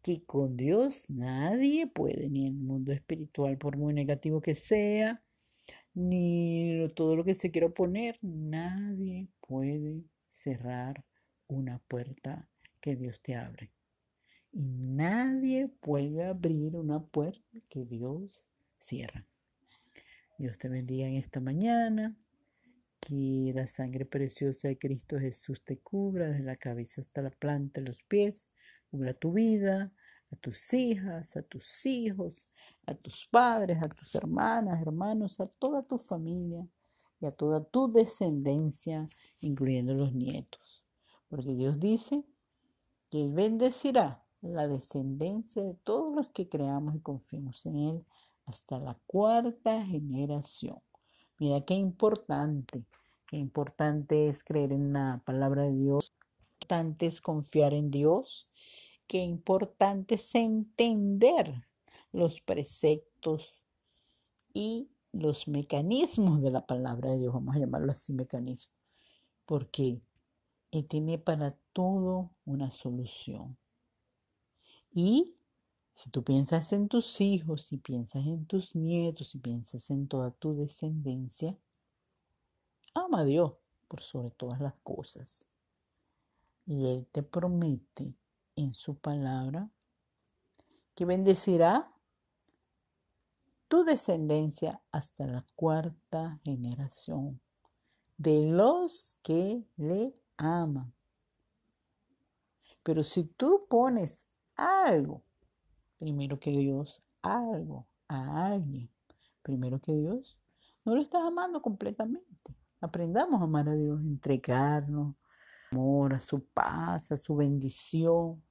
que 0.08 0.24
con 0.24 0.56
Dios 0.56 1.04
nadie 1.10 1.86
puede, 1.86 2.30
ni 2.30 2.48
el 2.48 2.54
mundo 2.54 2.94
espiritual, 2.94 3.58
por 3.58 3.76
muy 3.76 3.94
negativo 3.94 4.40
que 4.40 4.56
sea, 4.56 5.22
ni 5.94 6.88
todo 6.96 7.18
lo 7.18 7.26
que 7.26 7.36
se 7.36 7.52
quiera 7.52 7.68
oponer, 7.68 8.18
nadie 8.22 9.28
puede 9.42 10.06
cerrar 10.30 11.04
una 11.48 11.80
puerta 11.90 12.48
que 12.80 12.96
Dios 12.96 13.20
te 13.22 13.36
abre. 13.36 13.70
Y 14.54 14.78
nadie 14.78 15.68
puede 15.68 16.24
abrir 16.24 16.78
una 16.78 17.04
puerta 17.04 17.60
que 17.68 17.84
Dios 17.84 18.42
cierra. 18.80 19.26
Dios 20.38 20.58
te 20.58 20.70
bendiga 20.70 21.06
en 21.06 21.16
esta 21.16 21.42
mañana. 21.42 22.16
Que 23.02 23.52
la 23.54 23.68
sangre 23.68 24.06
preciosa 24.06 24.70
de 24.70 24.78
Cristo 24.78 25.20
Jesús 25.20 25.62
te 25.66 25.80
cubra 25.80 26.30
desde 26.30 26.46
la 26.46 26.56
cabeza 26.56 27.02
hasta 27.02 27.22
la 27.22 27.30
planta 27.30 27.82
los 27.82 28.02
pies. 28.04 28.48
Cubra 28.90 29.14
tu 29.14 29.34
vida, 29.34 29.92
a 30.32 30.36
tus 30.38 30.74
hijas, 30.74 31.36
a 31.38 31.42
tus 31.42 31.86
hijos, 31.86 32.48
a 32.86 32.96
tus 32.96 33.28
padres, 33.28 33.78
a 33.82 33.90
tus 33.90 34.16
hermanas, 34.16 34.82
hermanos, 34.82 35.40
a 35.40 35.46
toda 35.46 35.84
tu 35.84 35.98
familia 35.98 36.68
y 37.20 37.26
a 37.26 37.32
toda 37.32 37.64
tu 37.64 37.92
descendencia, 37.92 39.10
incluyendo 39.40 39.94
los 39.94 40.14
nietos. 40.14 40.86
Porque 41.30 41.54
Dios 41.54 41.80
dice 41.80 42.24
que 43.10 43.28
bendecirá 43.28 44.24
la 44.42 44.68
descendencia 44.68 45.64
de 45.64 45.74
todos 45.74 46.16
los 46.16 46.30
que 46.30 46.48
creamos 46.48 46.96
y 46.96 47.00
confiemos 47.00 47.66
en 47.66 47.78
Él 47.78 48.06
hasta 48.46 48.80
la 48.80 48.98
cuarta 49.06 49.84
generación. 49.86 50.80
Mira 51.40 51.62
qué 51.62 51.74
importante, 51.76 52.86
qué 53.28 53.38
importante 53.38 54.30
es 54.30 54.44
creer 54.44 54.72
en 54.72 54.94
la 54.94 55.22
palabra 55.26 55.64
de 55.64 55.74
Dios, 55.74 56.14
importante 56.58 57.06
es 57.06 57.22
confiar 57.22 57.74
en 57.76 57.92
Dios, 57.92 58.50
qué 59.06 59.20
importante 59.20 60.16
es 60.16 60.34
entender 60.34 61.68
los 62.12 62.42
preceptos 62.42 63.62
y 64.54 64.90
los 65.12 65.48
mecanismos 65.48 66.42
de 66.42 66.50
la 66.50 66.66
palabra 66.66 67.12
de 67.12 67.20
Dios, 67.20 67.34
vamos 67.34 67.56
a 67.56 67.60
llamarlo 67.60 67.92
así 67.92 68.12
mecanismo, 68.12 68.74
porque 69.46 70.02
Él 70.72 70.88
tiene 70.88 71.20
para 71.20 71.56
todo 71.74 72.32
una 72.46 72.72
solución. 72.72 73.56
Y 74.92 75.36
si 75.94 76.10
tú 76.10 76.24
piensas 76.24 76.74
en 76.74 76.88
tus 76.88 77.22
hijos, 77.22 77.66
si 77.66 77.78
piensas 77.78 78.26
en 78.26 78.48
tus 78.48 78.76
nietos, 78.76 79.30
si 79.30 79.38
piensas 79.38 79.92
en 79.92 80.08
toda 80.08 80.32
tu 80.32 80.56
descendencia, 80.56 81.56
ama 82.96 83.22
a 83.22 83.26
Dios 83.26 83.54
por 83.88 84.02
sobre 84.02 84.32
todas 84.32 84.60
las 84.60 84.74
cosas. 84.84 85.46
Y 86.68 86.86
Él 86.88 87.08
te 87.12 87.24
promete 87.24 88.14
en 88.56 88.76
su 88.76 88.96
palabra 89.00 89.72
que 90.94 91.06
bendecirá 91.06 91.92
tu 93.68 93.84
descendencia 93.84 94.82
hasta 94.92 95.26
la 95.26 95.46
cuarta 95.56 96.40
generación 96.44 97.40
de 98.18 98.50
los 98.50 99.18
que 99.22 99.64
le 99.78 100.14
aman. 100.38 100.94
Pero 102.84 103.04
si 103.04 103.24
tú 103.24 103.66
pones 103.70 104.28
algo, 104.56 105.24
primero 106.00 106.40
que 106.40 106.52
Dios, 106.52 107.04
algo 107.22 107.88
a 108.08 108.48
alguien, 108.48 108.90
primero 109.42 109.80
que 109.80 109.94
Dios, 109.94 110.38
no 110.86 110.96
lo 110.96 111.02
estás 111.02 111.22
amando 111.22 111.62
completamente. 111.62 112.56
Aprendamos 112.80 113.42
a 113.42 113.44
amar 113.44 113.68
a 113.68 113.76
Dios, 113.76 114.00
entregarnos, 114.02 115.16
amor, 115.72 116.14
a 116.14 116.20
su 116.20 116.44
paz, 116.44 117.12
a 117.12 117.18
su 117.18 117.36
bendición. 117.36 118.42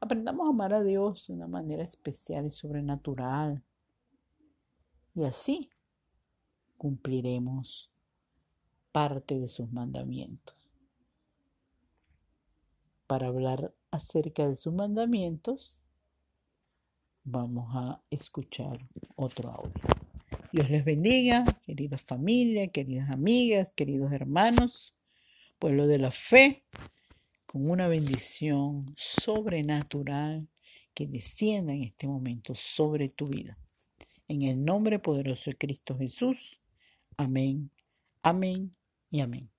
Aprendamos 0.00 0.46
a 0.46 0.50
amar 0.50 0.74
a 0.74 0.82
Dios 0.82 1.26
de 1.26 1.34
una 1.34 1.46
manera 1.46 1.82
especial 1.82 2.46
y 2.46 2.50
sobrenatural. 2.50 3.62
Y 5.14 5.24
así 5.24 5.70
cumpliremos 6.76 7.90
parte 8.92 9.38
de 9.38 9.48
sus 9.48 9.70
mandamientos. 9.72 10.56
Para 13.06 13.28
hablar 13.28 13.74
acerca 13.90 14.48
de 14.48 14.56
sus 14.56 14.74
mandamientos, 14.74 15.76
vamos 17.24 17.68
a 17.74 18.00
escuchar 18.10 18.78
otro 19.14 19.50
audio. 19.50 19.82
Dios 20.52 20.70
les 20.70 20.84
bendiga, 20.84 21.44
queridas 21.64 22.00
familias, 22.00 22.70
queridas 22.72 23.10
amigas, 23.10 23.70
queridos 23.74 24.12
hermanos, 24.12 24.95
pueblo 25.58 25.86
de 25.86 25.98
la 25.98 26.10
fe, 26.10 26.64
con 27.46 27.70
una 27.70 27.88
bendición 27.88 28.92
sobrenatural 28.96 30.48
que 30.94 31.06
descienda 31.06 31.72
en 31.72 31.84
este 31.84 32.06
momento 32.06 32.54
sobre 32.54 33.08
tu 33.08 33.28
vida. 33.28 33.58
En 34.28 34.42
el 34.42 34.64
nombre 34.64 34.98
poderoso 34.98 35.50
de 35.50 35.56
Cristo 35.56 35.96
Jesús. 35.96 36.60
Amén, 37.16 37.70
amén 38.22 38.74
y 39.10 39.20
amén. 39.20 39.50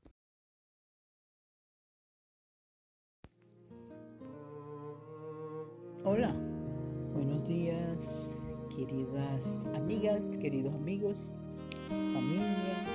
Hola, 6.04 6.32
buenos 7.14 7.46
días, 7.48 8.38
queridas 8.76 9.66
amigas, 9.76 10.38
queridos 10.38 10.74
amigos, 10.74 11.34
familia, 11.90 12.86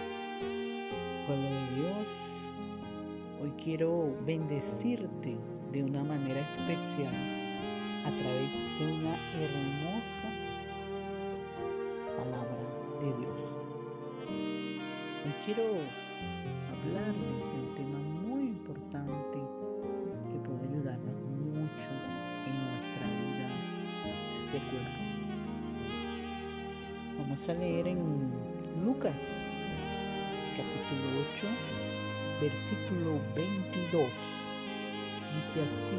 pueblo 1.26 1.44
de 1.44 1.76
Dios. 1.76 2.31
Hoy 3.42 3.50
quiero 3.60 4.14
bendecirte 4.24 5.36
de 5.72 5.82
una 5.82 6.04
manera 6.04 6.38
especial 6.42 7.12
a 8.04 8.10
través 8.10 8.52
de 8.78 8.86
una 8.86 9.16
hermosa 9.34 10.28
palabra 12.16 12.62
de 13.00 13.06
Dios. 13.18 13.56
Hoy 15.24 15.32
quiero 15.44 15.64
hablarles 16.70 17.18
de 17.18 17.58
un 17.58 17.74
tema 17.74 17.98
muy 17.98 18.42
importante 18.42 19.38
que 20.30 20.38
puede 20.48 20.62
ayudarnos 20.68 21.20
mucho 21.24 21.90
en 22.46 22.54
nuestra 22.62 23.06
vida 23.18 23.48
secular. 24.52 24.98
Vamos 27.18 27.48
a 27.48 27.54
leer 27.54 27.88
en 27.88 27.98
Lucas 28.84 29.16
capítulo 30.56 31.24
8 31.34 31.91
versículo 32.42 33.20
22. 33.36 34.02
Dice 35.32 35.58
así, 35.62 35.98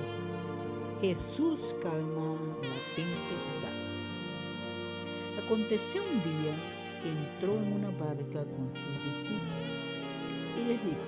Jesús 1.01 1.59
calma 1.81 2.35
la 2.61 2.79
tempestad. 2.95 3.75
Aconteció 5.45 6.01
un 6.03 6.19
día 6.21 6.53
que 7.01 7.09
entró 7.09 7.55
en 7.55 7.73
una 7.73 7.91
barca 7.91 8.43
con 8.43 8.67
sus 8.75 8.95
discípulos 9.07 9.73
y 10.59 10.67
les 10.67 10.83
dijo, 10.83 11.07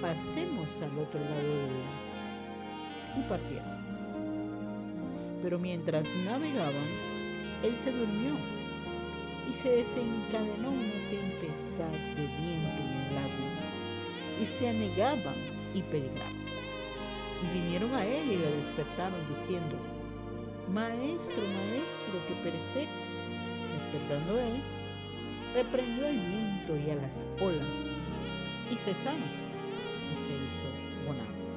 pasemos 0.00 0.68
al 0.80 0.98
otro 0.98 1.20
lado 1.20 1.52
del 1.60 1.72
lago. 1.84 2.06
Y 3.18 3.22
partieron. 3.28 3.76
Pero 5.42 5.58
mientras 5.58 6.06
navegaban, 6.24 6.88
él 7.62 7.74
se 7.84 7.92
durmió 7.92 8.32
y 9.48 9.52
se 9.62 9.70
desencadenó 9.70 10.70
una 10.70 11.00
tempestad 11.10 11.92
de 12.16 12.26
viento 12.26 12.82
en 12.82 12.92
el 12.96 13.14
lago 13.14 13.55
y 14.40 14.58
se 14.58 14.68
anegaban 14.68 15.34
y 15.74 15.82
peligraban. 15.82 16.36
Y 17.42 17.58
vinieron 17.58 17.94
a 17.94 18.04
él 18.04 18.24
y 18.24 18.36
le 18.36 18.50
despertaron 18.50 19.20
diciendo, 19.28 19.76
Maestro, 20.72 21.36
maestro, 21.36 22.16
que 22.26 22.34
perecemos 22.42 23.06
despertando 23.76 24.40
él, 24.40 24.60
reprendió 25.54 26.06
el 26.06 26.18
viento 26.18 26.76
y 26.76 26.90
a 26.90 26.96
las 26.96 27.24
olas, 27.40 27.66
y 28.70 28.74
cesaron, 28.74 29.30
y 30.10 30.16
se 30.26 30.32
hizo 30.42 30.68
bonanza. 31.06 31.52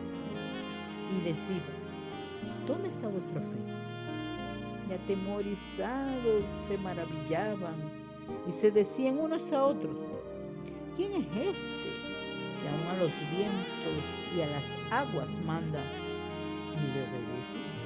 Y 1.12 1.24
les 1.24 1.36
dijo, 1.50 1.72
¿dónde 2.68 2.90
está 2.90 3.08
vuestra 3.08 3.42
fe? 3.42 3.58
Y 4.90 4.94
atemorizados 4.94 6.44
se 6.68 6.78
maravillaban 6.78 7.76
y 8.48 8.54
se 8.54 8.72
decían 8.72 9.18
unos 9.18 9.52
a 9.52 9.64
otros, 9.64 9.98
¿quién 10.96 11.14
es 11.14 11.26
este 11.36 11.79
los 13.00 13.12
vientos 13.32 14.04
y 14.36 14.42
a 14.42 14.48
las 14.48 14.66
aguas 14.92 15.30
manda 15.46 15.80
y 15.80 16.94
le 16.94 17.02
obedece? 17.02 17.80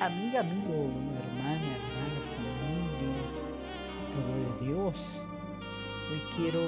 amiga, 0.00 0.40
amigo, 0.40 0.90
hermana, 1.18 1.68
hermano, 1.74 2.18
familia, 2.38 3.18
pueblo 4.14 4.34
de 4.46 4.66
Dios. 4.66 4.94
Hoy 6.10 6.20
quiero 6.36 6.60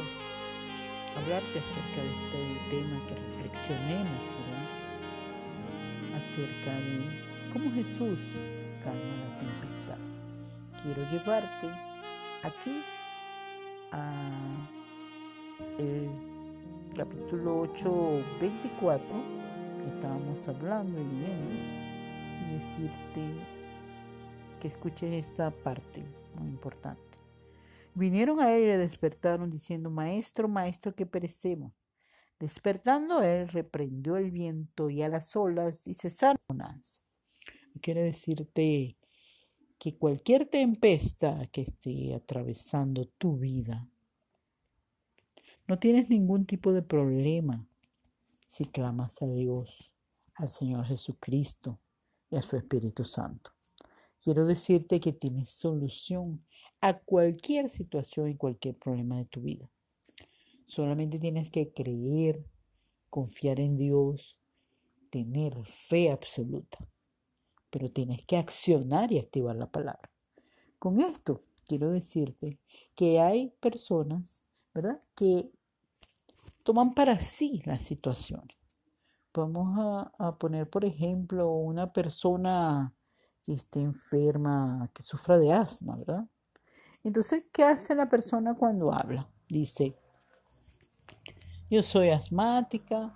hablarte 1.16 1.58
acerca 1.58 2.00
de 2.02 2.10
este 2.10 2.40
tema, 2.70 2.96
que 3.06 3.14
reflexionemos 3.42 4.20
acerca 6.18 6.72
de 6.74 7.52
cómo 7.52 7.70
Jesús 7.72 8.18
calma 8.82 9.14
la 9.22 9.30
tempestad. 9.38 10.00
Quiero 10.82 11.02
llevarte 11.12 11.68
aquí 12.42 12.82
a 13.92 14.79
el 15.78 16.10
capítulo 16.96 17.60
8, 17.60 18.24
24 18.40 19.06
que 19.82 19.94
estábamos 19.94 20.48
hablando 20.48 21.00
y 21.00 21.04
viendo 21.04 21.80
decirte 22.52 23.34
que 24.60 24.68
escuches 24.68 25.28
esta 25.28 25.50
parte 25.50 26.04
muy 26.34 26.48
importante. 26.48 27.18
Vinieron 27.94 28.40
a 28.40 28.54
él 28.54 28.62
y 28.62 28.66
le 28.66 28.78
despertaron 28.78 29.50
diciendo, 29.50 29.90
Maestro, 29.90 30.48
Maestro, 30.48 30.94
que 30.94 31.06
perecemos. 31.06 31.72
Despertando 32.38 33.22
él, 33.22 33.48
reprendió 33.48 34.16
el 34.16 34.30
viento 34.30 34.88
y 34.88 35.02
a 35.02 35.08
las 35.08 35.34
olas 35.36 35.86
y 35.86 35.94
cesaron 35.94 36.38
Quiere 37.82 38.02
decirte 38.02 38.96
que 39.78 39.96
cualquier 39.96 40.46
tempestad 40.46 41.48
que 41.50 41.62
esté 41.62 42.14
atravesando 42.14 43.06
tu 43.18 43.38
vida, 43.38 43.88
no 45.70 45.78
tienes 45.78 46.10
ningún 46.10 46.46
tipo 46.46 46.72
de 46.72 46.82
problema 46.82 47.64
si 48.48 48.64
clamas 48.64 49.22
a 49.22 49.28
Dios, 49.28 49.92
al 50.34 50.48
Señor 50.48 50.84
Jesucristo, 50.84 51.78
y 52.28 52.34
a 52.34 52.42
su 52.42 52.56
Espíritu 52.56 53.04
Santo. 53.04 53.52
Quiero 54.20 54.46
decirte 54.46 54.98
que 54.98 55.12
tienes 55.12 55.50
solución 55.50 56.44
a 56.80 56.98
cualquier 56.98 57.70
situación 57.70 58.30
y 58.30 58.36
cualquier 58.36 58.74
problema 58.78 59.18
de 59.18 59.26
tu 59.26 59.42
vida. 59.42 59.70
Solamente 60.66 61.20
tienes 61.20 61.52
que 61.52 61.72
creer, 61.72 62.44
confiar 63.08 63.60
en 63.60 63.76
Dios, 63.76 64.40
tener 65.08 65.54
fe 65.64 66.10
absoluta. 66.10 66.78
Pero 67.70 67.92
tienes 67.92 68.26
que 68.26 68.36
accionar 68.36 69.12
y 69.12 69.20
activar 69.20 69.54
la 69.54 69.70
palabra. 69.70 70.10
Con 70.80 71.00
esto 71.00 71.44
quiero 71.64 71.92
decirte 71.92 72.58
que 72.96 73.20
hay 73.20 73.50
personas, 73.60 74.42
¿verdad?, 74.74 75.00
que 75.14 75.52
toman 76.62 76.94
para 76.94 77.18
sí 77.18 77.62
las 77.64 77.82
situaciones. 77.82 78.56
Vamos 79.32 80.12
a, 80.18 80.36
poner, 80.38 80.68
por 80.68 80.84
ejemplo, 80.84 81.50
una 81.50 81.92
persona 81.92 82.92
que 83.42 83.52
esté 83.52 83.80
enferma, 83.80 84.90
que 84.92 85.02
sufra 85.02 85.38
de 85.38 85.52
asma, 85.52 85.96
¿verdad? 85.96 86.26
Entonces, 87.04 87.44
¿qué 87.52 87.62
hace 87.62 87.94
la 87.94 88.08
persona 88.08 88.54
cuando 88.54 88.92
habla? 88.92 89.28
Dice, 89.48 89.96
yo 91.70 91.82
soy 91.82 92.10
asmática, 92.10 93.14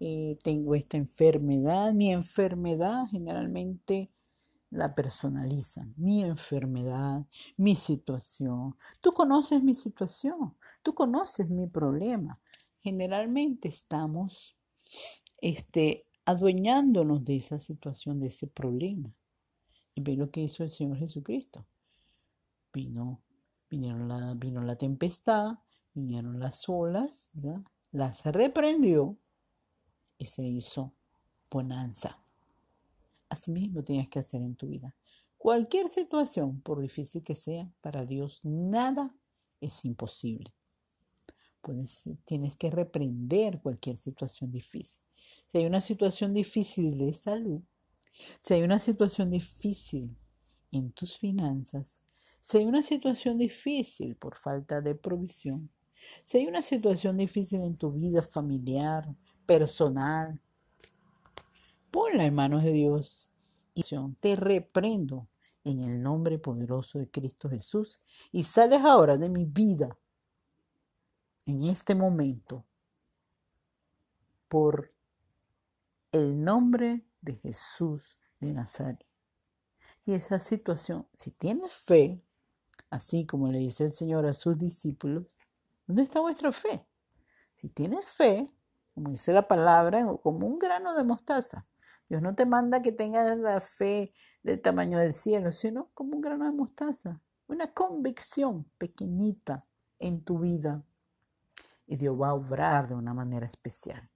eh, 0.00 0.36
tengo 0.42 0.74
esta 0.74 0.96
enfermedad, 0.96 1.92
mi 1.92 2.12
enfermedad 2.12 3.06
generalmente 3.08 4.10
la 4.72 4.94
personalizan, 4.94 5.94
mi 5.96 6.24
enfermedad, 6.24 7.24
mi 7.56 7.76
situación. 7.76 8.74
Tú 9.00 9.12
conoces 9.12 9.62
mi 9.62 9.74
situación, 9.74 10.56
tú 10.82 10.94
conoces 10.94 11.48
mi 11.48 11.68
problema. 11.68 12.40
Generalmente 12.82 13.68
estamos 13.68 14.56
este, 15.38 16.06
adueñándonos 16.24 17.24
de 17.24 17.36
esa 17.36 17.58
situación, 17.58 18.20
de 18.20 18.26
ese 18.26 18.46
problema. 18.46 19.14
Y 19.94 20.00
ve 20.00 20.16
lo 20.16 20.30
que 20.30 20.40
hizo 20.40 20.62
el 20.62 20.70
Señor 20.70 20.98
Jesucristo. 20.98 21.66
Vino, 22.72 23.22
vinieron 23.70 24.08
la, 24.08 24.34
vino 24.34 24.62
la 24.62 24.76
tempestad, 24.76 25.58
vinieron 25.94 26.40
las 26.40 26.68
olas, 26.68 27.30
las 27.90 28.24
reprendió 28.24 29.16
y 30.18 30.26
se 30.26 30.42
hizo 30.42 30.92
bonanza. 31.50 32.18
Asimismo 33.28 33.84
tienes 33.84 34.08
que 34.08 34.18
hacer 34.18 34.42
en 34.42 34.56
tu 34.56 34.68
vida. 34.68 34.94
Cualquier 35.36 35.88
situación, 35.88 36.60
por 36.60 36.80
difícil 36.80 37.22
que 37.22 37.34
sea, 37.34 37.70
para 37.80 38.04
Dios 38.06 38.40
nada 38.44 39.14
es 39.60 39.84
imposible. 39.84 40.52
Tienes 42.24 42.56
que 42.56 42.70
reprender 42.70 43.60
cualquier 43.60 43.96
situación 43.96 44.50
difícil. 44.50 45.00
Si 45.48 45.58
hay 45.58 45.66
una 45.66 45.80
situación 45.80 46.34
difícil 46.34 46.98
de 46.98 47.12
salud, 47.12 47.62
si 48.40 48.54
hay 48.54 48.62
una 48.62 48.78
situación 48.78 49.30
difícil 49.30 50.16
en 50.70 50.92
tus 50.92 51.16
finanzas, 51.16 52.00
si 52.40 52.58
hay 52.58 52.64
una 52.64 52.82
situación 52.82 53.38
difícil 53.38 54.16
por 54.16 54.36
falta 54.36 54.80
de 54.80 54.94
provisión, 54.94 55.70
si 56.22 56.38
hay 56.38 56.46
una 56.46 56.62
situación 56.62 57.16
difícil 57.16 57.62
en 57.62 57.76
tu 57.76 57.92
vida 57.92 58.22
familiar, 58.22 59.08
personal, 59.46 60.40
ponla 61.90 62.24
en 62.24 62.34
manos 62.34 62.64
de 62.64 62.72
Dios 62.72 63.30
y 63.74 63.84
te 64.20 64.36
reprendo 64.36 65.28
en 65.64 65.82
el 65.82 66.02
nombre 66.02 66.38
poderoso 66.38 66.98
de 66.98 67.08
Cristo 67.08 67.48
Jesús 67.48 68.00
y 68.32 68.44
sales 68.44 68.80
ahora 68.80 69.16
de 69.16 69.28
mi 69.28 69.44
vida 69.44 69.96
en 71.46 71.64
este 71.64 71.94
momento 71.94 72.64
por 74.48 74.92
el 76.12 76.44
nombre 76.44 77.06
de 77.20 77.36
Jesús 77.36 78.18
de 78.40 78.52
Nazaret. 78.52 79.04
Y 80.04 80.14
esa 80.14 80.38
situación, 80.38 81.06
si 81.14 81.30
tienes 81.30 81.72
fe, 81.72 82.22
así 82.90 83.24
como 83.24 83.48
le 83.48 83.58
dice 83.58 83.84
el 83.84 83.92
Señor 83.92 84.26
a 84.26 84.32
sus 84.32 84.58
discípulos, 84.58 85.38
¿dónde 85.86 86.02
está 86.02 86.20
vuestra 86.20 86.52
fe? 86.52 86.86
Si 87.54 87.68
tienes 87.68 88.06
fe, 88.06 88.46
como 88.94 89.10
dice 89.10 89.32
la 89.32 89.48
palabra, 89.48 90.04
como 90.22 90.46
un 90.46 90.58
grano 90.58 90.94
de 90.94 91.04
mostaza. 91.04 91.66
Dios 92.08 92.20
no 92.20 92.34
te 92.34 92.44
manda 92.44 92.82
que 92.82 92.92
tengas 92.92 93.38
la 93.38 93.60
fe 93.60 94.12
del 94.42 94.60
tamaño 94.60 94.98
del 94.98 95.12
cielo, 95.12 95.52
sino 95.52 95.90
como 95.94 96.16
un 96.16 96.20
grano 96.20 96.44
de 96.44 96.52
mostaza, 96.52 97.22
una 97.46 97.72
convicción 97.72 98.64
pequeñita 98.76 99.64
en 99.98 100.22
tu 100.22 100.40
vida. 100.40 100.84
Y 101.92 101.96
Dios 101.96 102.18
va 102.18 102.30
a 102.30 102.34
obrar 102.34 102.88
de 102.88 102.94
una 102.94 103.12
manera 103.12 103.44
especial. 103.44 104.08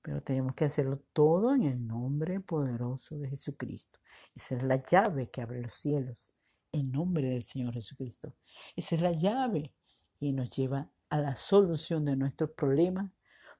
Pero 0.00 0.22
tenemos 0.22 0.54
que 0.54 0.64
hacerlo 0.64 1.02
todo 1.12 1.54
en 1.54 1.64
el 1.64 1.86
nombre 1.86 2.40
poderoso 2.40 3.18
de 3.18 3.28
Jesucristo. 3.28 3.98
Esa 4.34 4.56
es 4.56 4.62
la 4.62 4.76
llave 4.76 5.28
que 5.30 5.42
abre 5.42 5.60
los 5.60 5.74
cielos, 5.74 6.32
en 6.72 6.90
nombre 6.90 7.28
del 7.28 7.42
Señor 7.42 7.74
Jesucristo. 7.74 8.34
Esa 8.74 8.94
es 8.94 9.02
la 9.02 9.12
llave 9.12 9.74
que 10.16 10.32
nos 10.32 10.56
lleva 10.56 10.90
a 11.10 11.18
la 11.18 11.36
solución 11.36 12.06
de 12.06 12.16
nuestros 12.16 12.52
problemas 12.52 13.12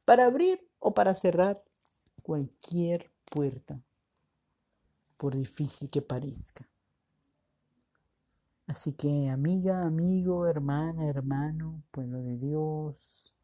para 0.06 0.24
abrir 0.24 0.66
o 0.78 0.94
para 0.94 1.14
cerrar 1.14 1.62
cualquier 2.22 3.12
puerta, 3.26 3.78
por 5.18 5.36
difícil 5.36 5.90
que 5.90 6.00
parezca. 6.00 6.66
Así 8.68 8.92
que 8.92 9.30
amiga, 9.30 9.82
amigo, 9.82 10.46
hermana, 10.46 11.08
hermano, 11.08 11.82
pueblo 11.90 12.20
de 12.22 12.36
Dios, 12.36 13.34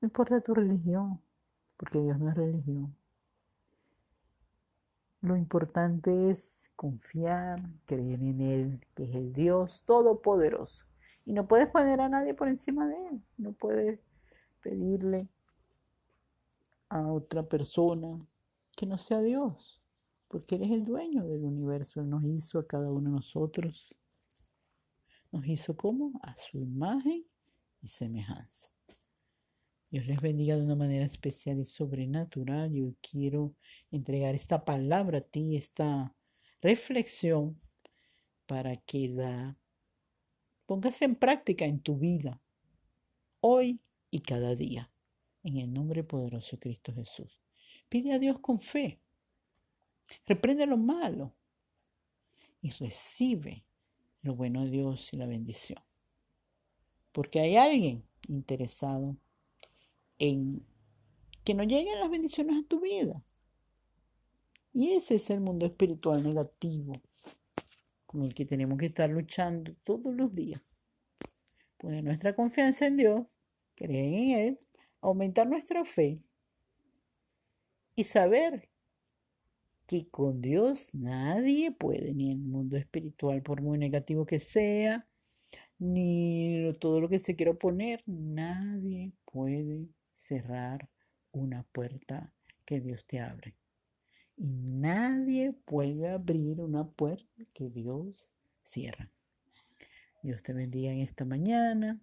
no 0.00 0.06
importa 0.06 0.40
tu 0.40 0.54
religión, 0.54 1.20
porque 1.76 1.98
Dios 1.98 2.16
no 2.20 2.30
es 2.30 2.36
religión. 2.36 2.96
Lo 5.20 5.36
importante 5.36 6.30
es 6.30 6.70
confiar, 6.76 7.60
creer 7.86 8.22
en 8.22 8.40
Él, 8.40 8.86
que 8.94 9.02
es 9.02 9.16
el 9.16 9.32
Dios 9.32 9.82
todopoderoso. 9.84 10.86
Y 11.24 11.32
no 11.32 11.48
puedes 11.48 11.66
poner 11.66 12.00
a 12.00 12.08
nadie 12.08 12.32
por 12.32 12.46
encima 12.46 12.86
de 12.86 12.94
Él. 13.08 13.22
No 13.38 13.52
puedes 13.52 13.98
pedirle 14.62 15.28
a 16.88 17.04
otra 17.08 17.42
persona 17.42 18.24
que 18.76 18.86
no 18.86 18.96
sea 18.96 19.20
Dios, 19.22 19.82
porque 20.28 20.54
Él 20.54 20.62
es 20.62 20.70
el 20.70 20.84
dueño 20.84 21.24
del 21.24 21.42
universo. 21.42 22.00
Él 22.00 22.10
nos 22.10 22.22
hizo 22.22 22.60
a 22.60 22.66
cada 22.68 22.92
uno 22.92 23.10
de 23.10 23.16
nosotros. 23.16 23.96
Nos 25.32 25.46
hizo 25.46 25.76
como 25.76 26.18
a 26.22 26.36
su 26.36 26.58
imagen 26.58 27.24
y 27.82 27.88
semejanza. 27.88 28.70
Dios 29.90 30.06
les 30.06 30.20
bendiga 30.20 30.56
de 30.56 30.62
una 30.62 30.74
manera 30.74 31.06
especial 31.06 31.60
y 31.60 31.64
sobrenatural. 31.64 32.72
Yo 32.72 32.94
quiero 33.00 33.54
entregar 33.90 34.34
esta 34.34 34.64
palabra 34.64 35.18
a 35.18 35.20
ti, 35.22 35.56
esta 35.56 36.14
reflexión, 36.60 37.60
para 38.46 38.76
que 38.76 39.08
la 39.08 39.56
pongas 40.66 41.02
en 41.02 41.14
práctica 41.16 41.64
en 41.64 41.80
tu 41.80 41.96
vida, 41.96 42.40
hoy 43.40 43.80
y 44.10 44.20
cada 44.20 44.54
día, 44.54 44.90
en 45.42 45.58
el 45.58 45.72
nombre 45.72 46.02
poderoso 46.04 46.56
de 46.56 46.60
Cristo 46.60 46.92
Jesús. 46.92 47.40
Pide 47.88 48.12
a 48.12 48.18
Dios 48.18 48.40
con 48.40 48.58
fe, 48.58 49.00
reprende 50.26 50.66
lo 50.66 50.76
malo 50.76 51.34
y 52.60 52.70
recibe 52.70 53.64
lo 54.26 54.34
bueno 54.34 54.64
de 54.64 54.70
Dios 54.70 55.12
y 55.12 55.16
la 55.16 55.26
bendición. 55.26 55.78
Porque 57.12 57.40
hay 57.40 57.56
alguien 57.56 58.04
interesado 58.28 59.16
en 60.18 60.66
que 61.44 61.54
no 61.54 61.62
lleguen 61.62 62.00
las 62.00 62.10
bendiciones 62.10 62.56
a 62.56 62.66
tu 62.66 62.80
vida. 62.80 63.24
Y 64.72 64.90
ese 64.90 65.14
es 65.14 65.30
el 65.30 65.40
mundo 65.40 65.64
espiritual 65.64 66.22
negativo 66.22 67.00
con 68.04 68.22
el 68.22 68.34
que 68.34 68.44
tenemos 68.44 68.78
que 68.78 68.86
estar 68.86 69.08
luchando 69.08 69.74
todos 69.84 70.14
los 70.14 70.34
días. 70.34 70.60
Poner 71.78 72.04
nuestra 72.04 72.34
confianza 72.34 72.86
en 72.86 72.96
Dios, 72.96 73.26
creer 73.74 74.14
en 74.14 74.30
Él, 74.30 74.60
aumentar 75.00 75.46
nuestra 75.46 75.84
fe 75.84 76.20
y 77.94 78.04
saber 78.04 78.68
que 79.86 80.08
con 80.08 80.40
Dios 80.40 80.92
nadie 80.94 81.72
puede, 81.72 82.14
ni 82.14 82.32
el 82.32 82.38
mundo 82.38 82.76
espiritual, 82.76 83.42
por 83.42 83.62
muy 83.62 83.78
negativo 83.78 84.26
que 84.26 84.38
sea, 84.38 85.06
ni 85.78 86.72
todo 86.80 87.00
lo 87.00 87.08
que 87.08 87.18
se 87.18 87.36
quiera 87.36 87.52
oponer, 87.52 88.02
nadie 88.06 89.12
puede 89.24 89.88
cerrar 90.14 90.88
una 91.32 91.62
puerta 91.64 92.32
que 92.64 92.80
Dios 92.80 93.06
te 93.06 93.20
abre. 93.20 93.54
Y 94.36 94.46
nadie 94.46 95.52
puede 95.52 96.08
abrir 96.08 96.60
una 96.60 96.88
puerta 96.88 97.44
que 97.54 97.70
Dios 97.70 98.26
cierra. 98.64 99.10
Dios 100.22 100.42
te 100.42 100.52
bendiga 100.52 100.92
en 100.92 101.00
esta 101.00 101.24
mañana. 101.24 102.00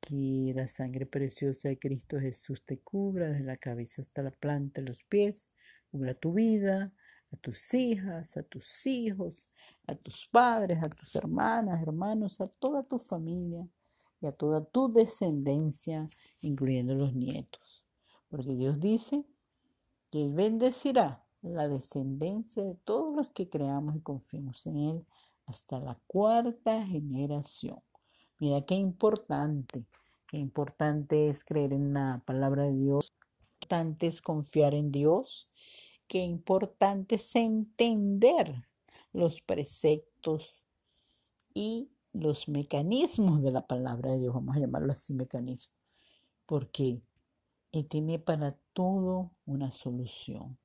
Que 0.00 0.52
la 0.54 0.66
sangre 0.66 1.06
preciosa 1.06 1.68
de 1.68 1.78
Cristo 1.78 2.18
Jesús 2.18 2.64
te 2.64 2.78
cubra 2.78 3.30
desde 3.30 3.44
la 3.44 3.56
cabeza 3.56 4.02
hasta 4.02 4.22
la 4.22 4.32
planta 4.32 4.80
de 4.80 4.88
los 4.88 5.04
pies. 5.04 5.48
Cubra 5.92 6.14
tu 6.14 6.32
vida, 6.32 6.90
a 7.30 7.36
tus 7.36 7.74
hijas, 7.74 8.36
a 8.38 8.42
tus 8.42 8.86
hijos, 8.86 9.46
a 9.86 9.94
tus 9.94 10.26
padres, 10.26 10.82
a 10.82 10.88
tus 10.88 11.14
hermanas, 11.14 11.82
hermanos, 11.82 12.40
a 12.40 12.46
toda 12.46 12.82
tu 12.82 12.98
familia 12.98 13.68
y 14.20 14.26
a 14.26 14.32
toda 14.32 14.64
tu 14.64 14.90
descendencia, 14.90 16.08
incluyendo 16.40 16.94
los 16.94 17.14
nietos. 17.14 17.84
Porque 18.30 18.54
Dios 18.54 18.80
dice 18.80 19.26
que 20.10 20.28
bendecirá 20.28 21.22
la 21.42 21.68
descendencia 21.68 22.64
de 22.64 22.74
todos 22.74 23.14
los 23.14 23.28
que 23.30 23.50
creamos 23.50 23.94
y 23.94 24.00
confiemos 24.00 24.66
en 24.66 24.76
Él 24.78 25.06
hasta 25.44 25.78
la 25.78 25.98
cuarta 26.06 26.86
generación. 26.86 27.80
Mira 28.38 28.64
qué 28.64 28.76
importante, 28.76 29.84
qué 30.26 30.38
importante 30.38 31.28
es 31.28 31.44
creer 31.44 31.74
en 31.74 31.92
la 31.92 32.22
palabra 32.24 32.64
de 32.64 32.72
Dios, 32.72 33.12
importante 33.62 34.08
es 34.08 34.20
confiar 34.20 34.74
en 34.74 34.90
Dios, 34.90 35.48
qué 36.08 36.18
importante 36.18 37.14
es 37.14 37.36
entender 37.36 38.66
los 39.12 39.40
preceptos 39.40 40.64
y 41.54 41.88
los 42.12 42.48
mecanismos 42.48 43.40
de 43.40 43.52
la 43.52 43.64
palabra 43.64 44.10
de 44.12 44.18
Dios, 44.18 44.34
vamos 44.34 44.56
a 44.56 44.58
llamarlo 44.58 44.92
así 44.92 45.14
mecanismo, 45.14 45.72
porque 46.44 47.00
Él 47.70 47.86
tiene 47.86 48.18
para 48.18 48.58
todo 48.72 49.30
una 49.46 49.70
solución. 49.70 50.58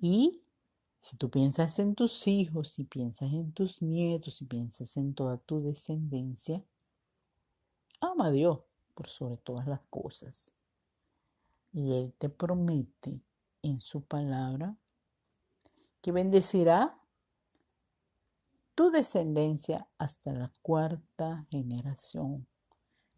Y 0.00 0.40
si 1.00 1.18
tú 1.18 1.28
piensas 1.30 1.78
en 1.78 1.94
tus 1.94 2.26
hijos, 2.26 2.70
si 2.70 2.84
piensas 2.84 3.30
en 3.30 3.52
tus 3.52 3.82
nietos, 3.82 4.36
si 4.36 4.46
piensas 4.46 4.96
en 4.96 5.12
toda 5.12 5.36
tu 5.36 5.60
descendencia, 5.60 6.64
ama 8.00 8.28
a 8.28 8.30
Dios, 8.30 8.60
por 8.94 9.08
sobre 9.08 9.36
todas 9.36 9.66
las 9.66 9.80
cosas. 9.90 10.54
Y 11.72 11.92
Él 11.92 12.14
te 12.18 12.28
promete 12.28 13.20
en 13.62 13.80
su 13.80 14.02
palabra 14.02 14.76
que 16.00 16.12
bendecirá 16.12 16.98
tu 18.74 18.90
descendencia 18.90 19.88
hasta 19.98 20.32
la 20.32 20.52
cuarta 20.62 21.46
generación 21.50 22.46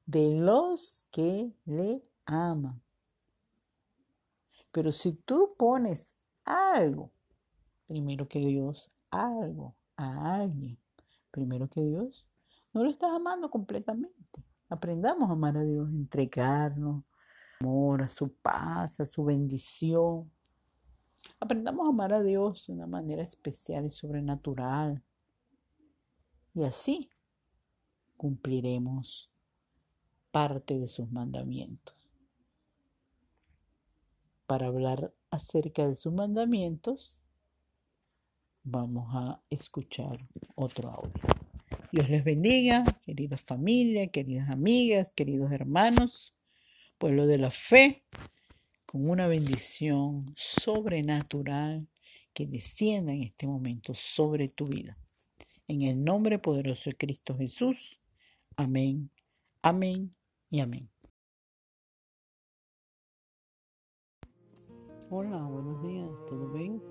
de 0.06 0.34
los 0.40 1.06
que 1.10 1.52
le 1.66 2.02
aman. 2.24 2.82
Pero 4.72 4.90
si 4.90 5.12
tú 5.12 5.54
pones 5.58 6.16
algo, 6.44 7.12
primero 7.86 8.26
que 8.26 8.38
Dios, 8.38 8.90
algo 9.10 9.76
a 9.96 10.36
alguien, 10.36 10.78
primero 11.30 11.68
que 11.68 11.82
Dios, 11.82 12.26
no 12.72 12.84
lo 12.84 12.90
estás 12.90 13.10
amando 13.10 13.50
completamente. 13.50 14.44
Aprendamos 14.68 15.28
a 15.28 15.32
amar 15.32 15.56
a 15.56 15.62
Dios, 15.62 15.90
entregarnos, 15.90 17.04
amor, 17.60 18.02
a 18.02 18.08
su 18.08 18.32
paz, 18.32 19.00
a 19.00 19.06
su 19.06 19.24
bendición. 19.24 20.30
Aprendamos 21.38 21.86
a 21.86 21.90
amar 21.90 22.12
a 22.12 22.22
Dios 22.22 22.66
de 22.66 22.72
una 22.72 22.86
manera 22.86 23.22
especial 23.22 23.86
y 23.86 23.90
sobrenatural. 23.90 25.02
Y 26.54 26.64
así 26.64 27.10
cumpliremos 28.16 29.30
parte 30.30 30.78
de 30.78 30.88
sus 30.88 31.10
mandamientos. 31.10 31.94
Para 34.46 34.66
hablar 34.66 35.14
acerca 35.30 35.86
de 35.86 35.96
sus 35.96 36.12
mandamientos, 36.12 37.16
vamos 38.64 39.06
a 39.14 39.40
escuchar 39.48 40.18
otro 40.56 40.90
audio. 40.90 41.22
Dios 41.92 42.08
les 42.08 42.24
bendiga, 42.24 42.84
querida 43.02 43.36
familia, 43.36 44.08
queridas 44.08 44.50
amigas, 44.50 45.12
queridos 45.14 45.52
hermanos, 45.52 46.34
pueblo 47.00 47.26
de 47.26 47.38
la 47.38 47.50
fe, 47.50 48.04
con 48.84 49.08
una 49.08 49.26
bendición 49.26 50.26
sobrenatural 50.36 51.88
que 52.34 52.46
descienda 52.46 53.12
en 53.12 53.22
este 53.22 53.46
momento 53.46 53.94
sobre 53.94 54.48
tu 54.48 54.66
vida. 54.66 54.98
En 55.66 55.80
el 55.82 56.04
nombre 56.04 56.38
poderoso 56.38 56.90
de 56.90 56.96
Cristo 56.96 57.34
Jesús. 57.36 57.98
Amén, 58.54 59.10
amén 59.62 60.14
y 60.50 60.60
amén. 60.60 60.90
Hola, 65.08 65.42
buenos 65.44 65.82
días, 65.82 66.10
¿todo 66.28 66.52
bien? 66.52 66.82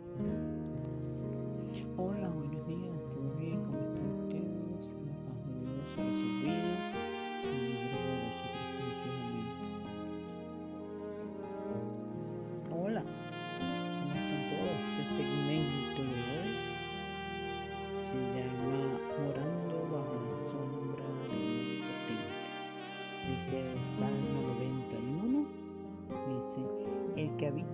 Hola, 1.97 2.29
buenos 2.29 2.67
días, 2.67 3.09
¿todo 3.11 3.35
bien? 3.35 3.63
¿Cómo 3.63 3.79
están 3.83 4.11
ustedes? 4.23 4.87
La 5.05 5.23
paz 5.23 5.45
de 5.45 5.53
Dios 5.59 5.87
sobre 5.95 6.13
su 6.13 6.25
vida. 6.41 6.58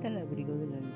El 0.07 0.13
que 0.13 0.21
habita 0.21 0.51
el 0.51 0.53
abrigo 0.53 0.94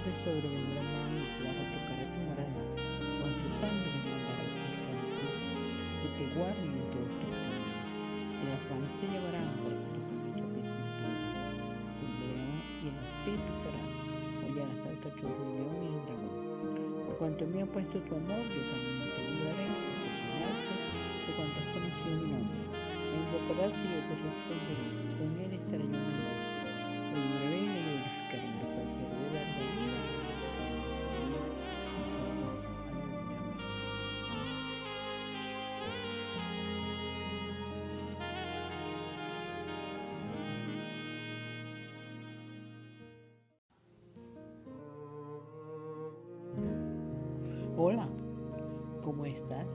te 0.00 0.12
sobrevendrá 0.24 0.80
mal 0.80 1.12
ni 1.12 1.28
plaga 1.36 1.60
tocará 1.76 2.04
tu 2.08 2.18
morada, 2.24 2.62
con 3.20 3.30
sus 3.36 3.56
ángeles 3.60 4.04
mandará 4.08 4.44
cerca 4.48 4.96
de 4.96 5.04
ti, 5.12 5.28
que 6.00 6.08
te 6.16 6.24
guarden 6.40 6.72
en 6.72 6.86
todos 6.88 7.12
tus 7.20 7.36
caminos. 7.36 7.84
Las 8.48 8.62
manos 8.72 8.92
te 8.96 9.06
llevarán 9.12 9.52
para 9.60 9.76
que 9.76 10.00
tu 10.00 10.16
en 10.40 10.88
piedra. 10.96 11.36
Fundirán 12.00 12.64
y 12.80 12.84
en 12.88 12.96
las 12.96 13.12
pies 13.28 13.40
pisarás, 13.44 13.92
hollarás 14.40 14.82
al 14.88 14.98
cachorro, 15.04 15.36
el 15.36 15.52
león 15.60 15.76
y 15.84 15.92
el 15.92 16.00
dragón. 16.08 16.32
Por 17.04 17.14
cuanto 17.20 17.42
me 17.44 17.60
ha 17.60 17.68
puesto 17.68 18.00
tu 18.00 18.12
amor, 18.16 18.40
yo 18.40 18.60
también 18.72 19.04
te 19.04 19.20
alto, 20.48 20.72
por 21.28 21.32
cuanto 21.36 21.56
has 21.60 21.68
conocido 21.76 22.24
mi 22.24 22.40
nombre. 22.40 22.60
Me 23.04 23.16
invocarás 23.20 23.76
y 23.76 23.84
yo 23.84 24.00
te 24.08 24.14
responderé, 24.16 24.89
Hola, 47.82 48.06
¿cómo 49.02 49.24
estás? 49.24 49.72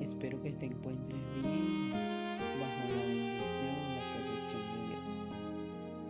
Espero 0.00 0.40
que 0.40 0.52
te 0.52 0.64
encuentres 0.64 1.20
bien 1.34 1.92
bajo 1.92 2.80
la 2.96 3.02
bendición 3.02 3.76
y 3.76 3.92
la 3.92 4.04
protección 4.16 4.62
de 4.72 4.78
Dios. 4.88 5.04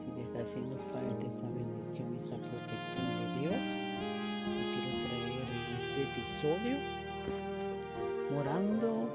Si 0.04 0.10
te 0.12 0.20
está 0.22 0.38
haciendo 0.38 0.76
falta 0.76 1.26
esa 1.26 1.48
bendición, 1.50 2.14
esa 2.16 2.36
protección 2.36 3.06
de 3.18 3.26
Dios, 3.40 3.58
quiero 4.70 4.90
traer 5.02 5.42
en 5.42 5.74
este 5.82 6.00
episodio 6.14 6.76
morando 8.30 9.07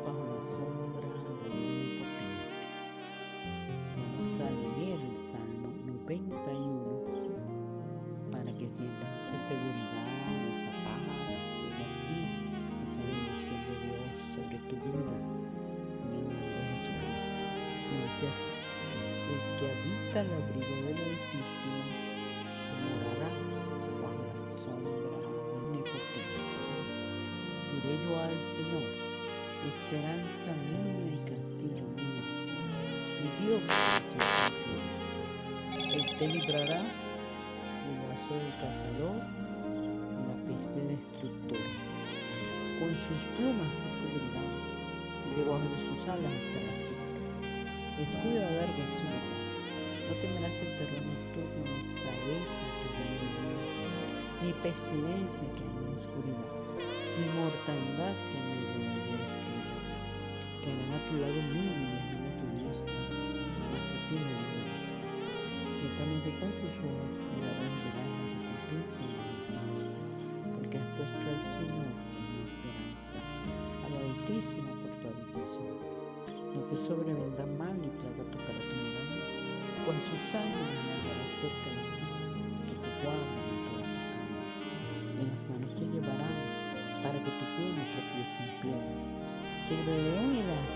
Al 28.03 28.35
Señor, 28.35 28.83
esperanza 29.63 30.51
mía 30.67 31.07
y 31.07 31.23
castillo 31.23 31.87
mío, 31.95 32.23
mi 33.23 33.29
Dios 33.39 33.63
te. 34.11 34.19
Él 35.95 36.03
te 36.19 36.25
librará 36.27 36.81
el 36.83 37.95
lazo 38.11 38.33
del 38.35 38.53
cazador 38.59 39.23
y 39.23 40.19
la 40.19 40.35
peste 40.45 40.79
destructora. 40.83 41.71
Con 42.77 42.91
sus 42.91 43.21
plumas 43.39 43.71
te 43.71 43.87
cubrirá, 44.03 44.43
debajo 45.39 45.63
de 45.63 45.79
sus 45.87 46.03
alas 46.03 46.35
estarás 46.43 46.79
seguro. 46.83 47.23
Escudo 48.03 48.39
a 48.43 48.51
larga 48.51 48.83
verdad. 48.83 49.31
No 50.03 50.13
temerás 50.19 50.59
el 50.59 50.71
terror 50.77 51.07
nocturno, 51.07 51.63
ni 52.99 53.15
noche, 53.47 53.87
ni 54.43 54.51
pestilencia 54.59 55.47
que 55.55 55.63
en 55.63 55.75
la 55.87 55.91
oscuridad, 55.97 56.62
ni 57.17 57.27
mortandad 57.37 58.15
que 58.29 58.39
del 58.41 58.61
día 58.73 58.97
destruye. 59.13 59.77
Caerán 60.63 60.91
a 60.93 60.99
tu 61.05 61.13
lado 61.21 61.39
mil 61.53 61.69
y 61.69 61.85
diez 61.93 62.17
a 62.17 62.31
tu 62.39 62.45
diestra, 62.57 62.97
mas 63.69 63.85
a 63.93 63.97
ti 64.07 64.15
no 64.17 64.33
llegará. 64.33 64.81
Ciertamente 65.77 66.29
con 66.39 66.51
tus 66.57 66.75
ojos 66.81 67.11
mirarás 67.29 67.69
y 67.69 67.79
verás 67.85 68.09
la 68.17 68.25
recompensa 68.33 69.01
de 69.05 69.13
los 69.21 69.37
Dios, 69.45 69.85
porque 70.55 70.75
has 70.81 70.89
puesto 70.97 71.25
al 71.29 71.43
Señor 71.43 71.91
que 72.09 72.19
mi 72.33 72.41
esperanza. 72.49 73.19
Altísimo 73.83 74.71
por 74.81 74.91
tu 74.99 75.05
habitación. 75.11 75.77
No 76.53 76.61
te 76.65 76.75
sobrevendrá 76.75 77.45
mal 77.45 77.75
ni 77.77 77.89
plaga 77.89 78.23
tocará 78.31 78.57
tu 78.57 78.73
mirada, 78.73 79.17
pues 79.85 79.99
su 80.07 80.15
sangre 80.31 80.73
andará 80.97 81.25
cerca 81.37 81.69
de 81.77 81.82
león 89.85 90.35
y 90.35 90.43
las 90.43 90.69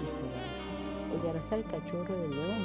pisarás, 0.00 0.62
hollarás 1.12 1.52
al 1.52 1.64
cachorro 1.64 2.14
del 2.16 2.30
león. 2.30 2.62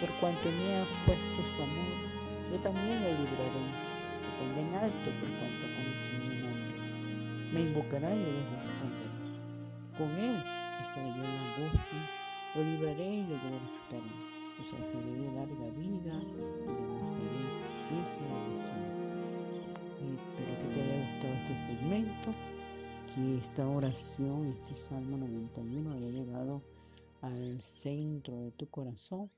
Por 0.00 0.10
cuanto 0.20 0.46
me 0.46 0.76
ha 0.76 0.84
puesto 1.06 1.38
su 1.56 1.62
amor, 1.62 1.92
yo 2.52 2.58
también 2.60 3.00
le 3.02 3.10
libraré. 3.18 3.64
Te 4.22 4.30
pondré 4.38 4.62
en 4.62 4.74
alto 4.74 5.08
por 5.18 5.30
cuanto 5.38 5.64
conocí 5.74 6.12
mi 6.22 6.36
nombre. 6.42 6.78
Me 7.52 7.60
invocará 7.62 8.14
y 8.14 8.18
le 8.18 8.42
responderé. 8.54 9.08
Con 9.98 10.10
él 10.18 10.36
estaré 10.80 11.08
yo 11.08 11.22
en 11.24 11.34
la 11.34 11.42
angustia, 11.48 12.00
lo 12.54 12.62
libraré 12.62 13.08
y 13.10 13.22
le 13.26 13.36
glorificaré. 13.42 14.12
Os 14.60 14.72
haceré 14.74 15.10
de 15.10 15.30
larga 15.34 15.68
vida 15.74 16.14
y 16.14 16.70
le 16.70 16.82
mostraré 16.94 17.42
esa 18.02 18.22
bendición. 18.22 18.82
Espero 19.98 20.52
que 20.62 20.66
te 20.74 20.78
haya 20.78 20.98
gustado 21.02 21.34
este 21.34 21.54
segmento, 21.66 22.28
que 23.18 23.38
esta 23.38 23.68
oración, 23.68 24.46
este 24.46 24.76
Salmo 24.76 25.16
91 25.16 25.92
haya 25.92 26.08
llegado 26.08 26.62
al 27.20 27.60
centro 27.62 28.38
de 28.42 28.52
tu 28.52 28.70
corazón 28.70 29.28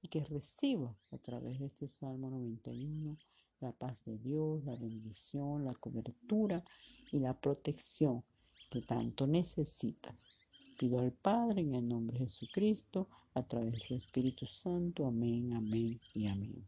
y 0.00 0.06
que 0.06 0.24
recibas 0.24 0.94
a 1.10 1.18
través 1.18 1.58
de 1.58 1.66
este 1.66 1.88
Salmo 1.88 2.30
91 2.30 3.18
la 3.58 3.72
paz 3.72 4.04
de 4.04 4.16
Dios, 4.18 4.64
la 4.64 4.76
bendición, 4.76 5.64
la 5.64 5.74
cobertura 5.74 6.62
y 7.10 7.18
la 7.18 7.34
protección 7.34 8.22
que 8.70 8.82
tanto 8.82 9.26
necesitas. 9.26 10.38
Pido 10.78 11.00
al 11.00 11.10
Padre 11.10 11.62
en 11.62 11.74
el 11.74 11.88
nombre 11.88 12.20
de 12.20 12.26
Jesucristo, 12.26 13.08
a 13.34 13.42
través 13.42 13.72
de 13.72 13.80
su 13.80 13.94
Espíritu 13.96 14.46
Santo. 14.46 15.04
Amén, 15.04 15.52
amén 15.52 16.00
y 16.14 16.28
amén. 16.28 16.64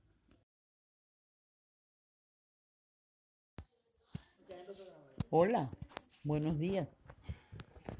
Hola, 5.30 5.70
buenos 6.28 6.58
días. 6.58 6.86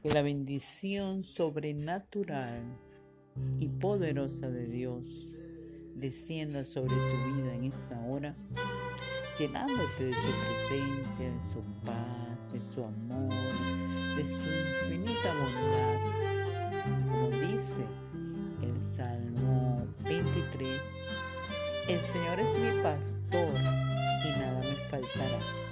Que 0.03 0.11
la 0.11 0.21
bendición 0.21 1.23
sobrenatural 1.25 2.63
y 3.59 3.69
poderosa 3.69 4.51
de 4.51 4.67
Dios 4.67 5.33
descienda 5.95 6.63
sobre 6.63 6.95
tu 6.95 7.35
vida 7.35 7.55
en 7.55 7.65
esta 7.65 7.99
hora, 8.03 8.37
llenándote 9.39 10.05
de 10.05 10.15
su 10.15 10.29
presencia, 10.69 11.33
de 11.33 11.43
su 11.43 11.63
paz, 11.87 12.53
de 12.53 12.61
su 12.61 12.85
amor, 12.85 13.35
de 14.17 14.29
su 14.29 14.91
infinita 14.93 15.35
bondad. 15.41 15.99
Como 17.09 17.31
dice 17.31 17.87
el 18.63 18.79
Salmo 18.79 19.87
23, 20.05 20.69
el 21.89 22.01
Señor 22.01 22.41
es 22.41 22.51
mi 22.59 22.83
pastor 22.83 23.55
y 23.57 24.39
nada 24.39 24.61
me 24.61 24.75
faltará. 24.91 25.68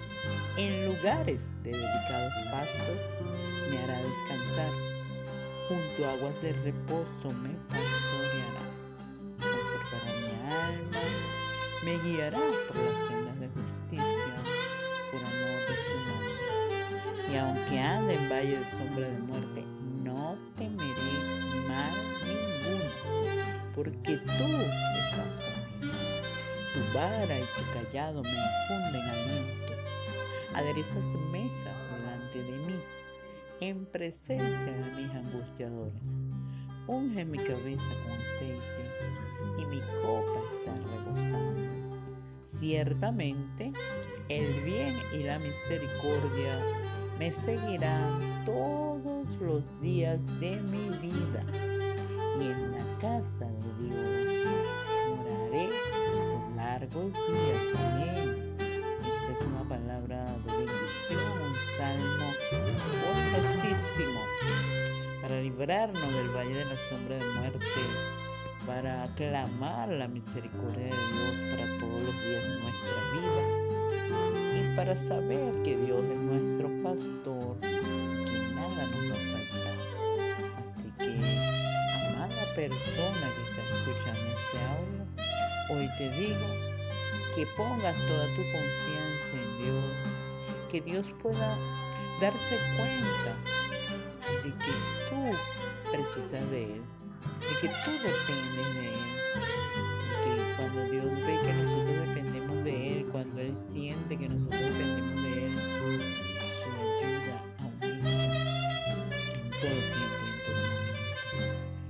En 0.56 0.86
lugares 0.86 1.54
de 1.62 1.72
delicados 1.72 2.32
pastos 2.50 2.98
me 3.70 3.78
hará 3.78 3.98
descansar. 3.98 4.72
Junto 5.68 6.06
a 6.06 6.12
aguas 6.12 6.40
de 6.40 6.52
reposo 6.52 7.32
me 7.42 7.50
pastoreará. 7.68 8.64
Confortará 9.38 10.12
mi 10.22 10.32
alma, 10.50 11.02
me 11.84 11.98
guiará 11.98 12.38
por 12.68 12.76
las 12.76 13.06
sendas 13.06 13.40
de 13.40 13.48
justicia, 13.48 14.36
por 15.10 15.20
amor 15.20 15.60
de 15.68 15.74
su 15.84 15.94
nombre. 16.08 17.32
Y 17.32 17.36
aunque 17.36 17.78
ande 17.78 18.14
en 18.14 18.28
valle 18.30 18.58
de 18.60 18.70
sombra 18.70 19.08
de 19.10 19.18
muerte, 19.18 19.64
no 20.04 20.38
temeré 20.56 21.12
mal 21.68 21.92
ninguno, 22.24 23.44
porque 23.74 24.16
tú 24.16 24.46
estás 25.02 25.34
conmigo. 25.44 25.94
Tu 26.72 26.94
vara 26.94 27.38
y 27.38 27.42
tu 27.42 27.72
callado 27.72 28.22
me 28.22 28.30
infunden 28.30 29.02
aliento. 29.02 29.65
Aderezas 30.56 31.04
mesa 31.30 31.70
delante 31.92 32.42
de 32.42 32.58
mí, 32.66 32.80
en 33.60 33.84
presencia 33.84 34.72
de 34.72 34.90
mis 34.96 35.10
angustiadores. 35.10 36.18
Unge 36.86 37.24
mi 37.26 37.36
cabeza 37.36 37.84
con 38.04 38.12
aceite 38.12 38.86
y 39.58 39.66
mi 39.66 39.80
copa 40.00 40.40
está 40.52 40.74
rebosando. 40.74 41.60
Ciertamente, 42.46 43.72
el 44.30 44.62
bien 44.62 44.96
y 45.12 45.24
la 45.24 45.38
misericordia 45.38 46.58
me 47.18 47.30
seguirán 47.32 48.44
todos 48.46 49.28
los 49.40 49.80
días 49.82 50.20
de 50.40 50.56
mi 50.56 50.88
vida 50.98 51.44
y 52.40 52.44
en 52.44 52.72
la 52.72 52.98
casa 52.98 53.46
de 53.46 53.88
Dios 53.88 54.46
moraré 55.08 55.68
por 56.12 56.56
largos 56.56 57.12
días. 57.12 57.76
Amén. 57.78 58.45
Librarnos 65.46 66.12
del 66.12 66.28
valle 66.30 66.54
de 66.54 66.64
la 66.64 66.76
sombra 66.76 67.16
de 67.16 67.24
muerte, 67.38 67.66
para 68.66 69.04
aclamar 69.04 69.88
la 69.88 70.08
misericordia 70.08 70.86
de 70.86 70.90
Dios 70.90 71.34
para 71.52 71.78
todos 71.78 72.02
los 72.02 72.14
días 72.24 72.42
de 72.42 72.60
nuestra 72.62 72.98
vida 73.14 73.42
y 74.58 74.76
para 74.76 74.96
saber 74.96 75.62
que 75.62 75.76
Dios 75.76 76.04
es 76.04 76.16
nuestro 76.16 76.68
pastor, 76.82 77.60
que 77.60 78.40
nada 78.56 78.86
nos 78.90 79.02
va 79.08 79.14
a 79.14 79.26
faltar. 79.36 79.76
Así 80.64 80.90
que, 80.98 81.14
amada 82.08 82.42
persona 82.56 83.26
que 83.36 83.42
está 83.48 83.62
escuchando 83.78 84.26
este 84.34 84.58
audio, 84.74 85.78
hoy 85.78 85.88
te 85.96 86.10
digo 86.10 86.48
que 87.36 87.46
pongas 87.56 87.94
toda 88.08 88.26
tu 88.34 88.42
confianza 88.50 89.32
en 89.32 89.62
Dios, 89.62 89.84
que 90.72 90.80
Dios 90.80 91.06
pueda 91.22 91.54
darse 92.20 92.58
cuenta 92.76 93.55
de 94.46 94.52
que 94.52 94.72
tú 95.10 95.90
precisas 95.90 96.50
de 96.50 96.74
Él, 96.74 96.82
de 97.40 97.60
que 97.60 97.68
tú 97.68 97.90
dependes 97.90 98.74
de 98.76 98.86
Él. 98.86 99.00
Porque 100.22 100.54
cuando 100.56 100.80
Dios 100.84 101.04
ve 101.26 101.40
que 101.44 101.52
nosotros 101.52 102.08
dependemos 102.08 102.64
de 102.64 103.00
Él, 103.00 103.06
cuando 103.10 103.40
Él 103.40 103.56
siente 103.56 104.16
que 104.16 104.28
nosotros 104.28 104.60
dependemos 104.60 105.22
de 105.24 105.46
Él, 105.46 105.52
su 105.58 106.68
ayuda 106.78 107.42
aumenta 107.58 108.08
en 109.34 109.50
todo 109.50 109.78
tiempo 109.96 110.22
y 110.22 110.30
en 110.30 110.38
todo 110.46 110.62
momento. 110.62 111.10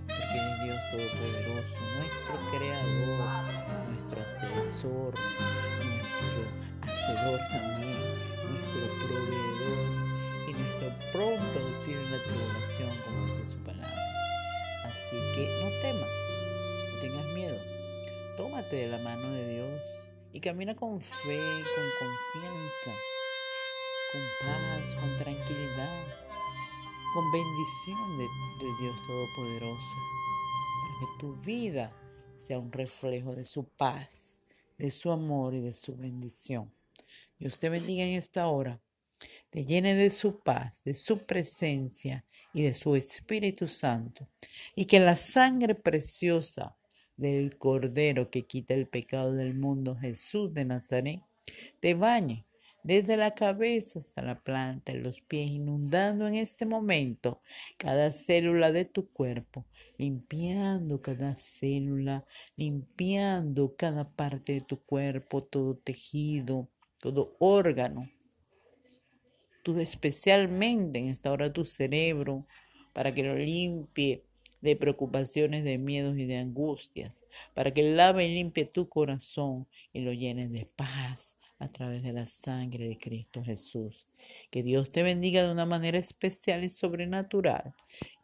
Porque 0.06 0.36
es 0.38 0.54
Dios 0.64 0.80
Todopoderoso, 0.90 1.80
nuestro 1.98 2.34
Creador, 2.56 3.20
nuestro 3.90 4.18
asesor, 4.22 5.14
nuestro 5.84 6.40
hacedor 6.80 7.40
también, 7.50 8.00
nuestro 8.48 8.80
proveedor 9.06 10.05
nuestro 10.58 10.92
pronto 11.12 11.60
auxilio 11.60 12.00
en 12.00 12.10
la 12.10 12.22
tribulación, 12.24 12.90
como 13.04 13.26
dice 13.26 13.50
su 13.50 13.58
palabra. 13.58 14.02
Así 14.84 15.16
que 15.34 15.60
no 15.62 15.68
temas, 15.82 16.08
no 16.92 17.00
tengas 17.00 17.26
miedo. 17.34 17.58
Tómate 18.36 18.76
de 18.76 18.88
la 18.88 18.98
mano 18.98 19.30
de 19.30 19.54
Dios 19.54 19.80
y 20.32 20.40
camina 20.40 20.74
con 20.74 21.00
fe, 21.00 21.38
con 21.74 21.84
confianza, 21.98 22.92
con 24.12 24.22
paz, 24.46 24.94
con 24.94 25.16
tranquilidad, 25.18 26.06
con 27.14 27.32
bendición 27.32 28.18
de, 28.18 28.24
de 28.64 28.76
Dios 28.80 28.96
Todopoderoso, 29.06 29.94
para 30.82 31.00
que 31.00 31.18
tu 31.18 31.36
vida 31.36 31.92
sea 32.36 32.58
un 32.58 32.72
reflejo 32.72 33.34
de 33.34 33.44
su 33.44 33.68
paz, 33.68 34.38
de 34.78 34.90
su 34.90 35.10
amor 35.10 35.54
y 35.54 35.60
de 35.60 35.72
su 35.72 35.96
bendición. 35.96 36.72
Dios 37.38 37.58
te 37.58 37.68
bendiga 37.68 38.04
en 38.04 38.16
esta 38.16 38.46
hora 38.46 38.80
te 39.50 39.64
llene 39.64 39.94
de 39.94 40.10
su 40.10 40.40
paz, 40.40 40.82
de 40.84 40.94
su 40.94 41.24
presencia 41.24 42.24
y 42.52 42.62
de 42.62 42.74
su 42.74 42.96
Espíritu 42.96 43.68
Santo, 43.68 44.28
y 44.74 44.86
que 44.86 45.00
la 45.00 45.16
sangre 45.16 45.74
preciosa 45.74 46.76
del 47.16 47.56
Cordero 47.56 48.30
que 48.30 48.46
quita 48.46 48.74
el 48.74 48.88
pecado 48.88 49.32
del 49.32 49.54
mundo, 49.54 49.96
Jesús 49.96 50.52
de 50.52 50.64
Nazaret, 50.64 51.22
te 51.80 51.94
bañe 51.94 52.46
desde 52.82 53.16
la 53.16 53.32
cabeza 53.32 53.98
hasta 53.98 54.22
la 54.22 54.40
planta 54.40 54.92
de 54.92 55.00
los 55.00 55.20
pies, 55.20 55.48
inundando 55.48 56.28
en 56.28 56.36
este 56.36 56.66
momento 56.66 57.40
cada 57.78 58.12
célula 58.12 58.70
de 58.70 58.84
tu 58.84 59.08
cuerpo, 59.10 59.66
limpiando 59.98 61.02
cada 61.02 61.34
célula, 61.34 62.24
limpiando 62.56 63.74
cada 63.76 64.08
parte 64.08 64.52
de 64.52 64.60
tu 64.60 64.80
cuerpo, 64.82 65.42
todo 65.42 65.76
tejido, 65.76 66.68
todo 67.00 67.36
órgano 67.40 68.08
especialmente 69.74 70.98
en 70.98 71.08
esta 71.08 71.32
hora 71.32 71.52
tu 71.52 71.64
cerebro, 71.64 72.46
para 72.92 73.12
que 73.12 73.22
lo 73.22 73.36
limpie 73.36 74.24
de 74.60 74.76
preocupaciones, 74.76 75.64
de 75.64 75.78
miedos 75.78 76.16
y 76.18 76.26
de 76.26 76.38
angustias, 76.38 77.26
para 77.54 77.72
que 77.72 77.82
lave 77.82 78.26
y 78.26 78.34
limpie 78.34 78.64
tu 78.64 78.88
corazón 78.88 79.66
y 79.92 80.00
lo 80.00 80.12
llene 80.12 80.48
de 80.48 80.66
paz, 80.66 81.36
a 81.58 81.70
través 81.70 82.02
de 82.02 82.12
la 82.12 82.26
sangre 82.26 82.86
de 82.86 82.98
Cristo 82.98 83.42
Jesús. 83.42 84.06
Que 84.50 84.62
Dios 84.62 84.90
te 84.90 85.02
bendiga 85.02 85.42
de 85.42 85.50
una 85.50 85.66
manera 85.66 85.98
especial 85.98 86.64
y 86.64 86.68
sobrenatural 86.68 87.74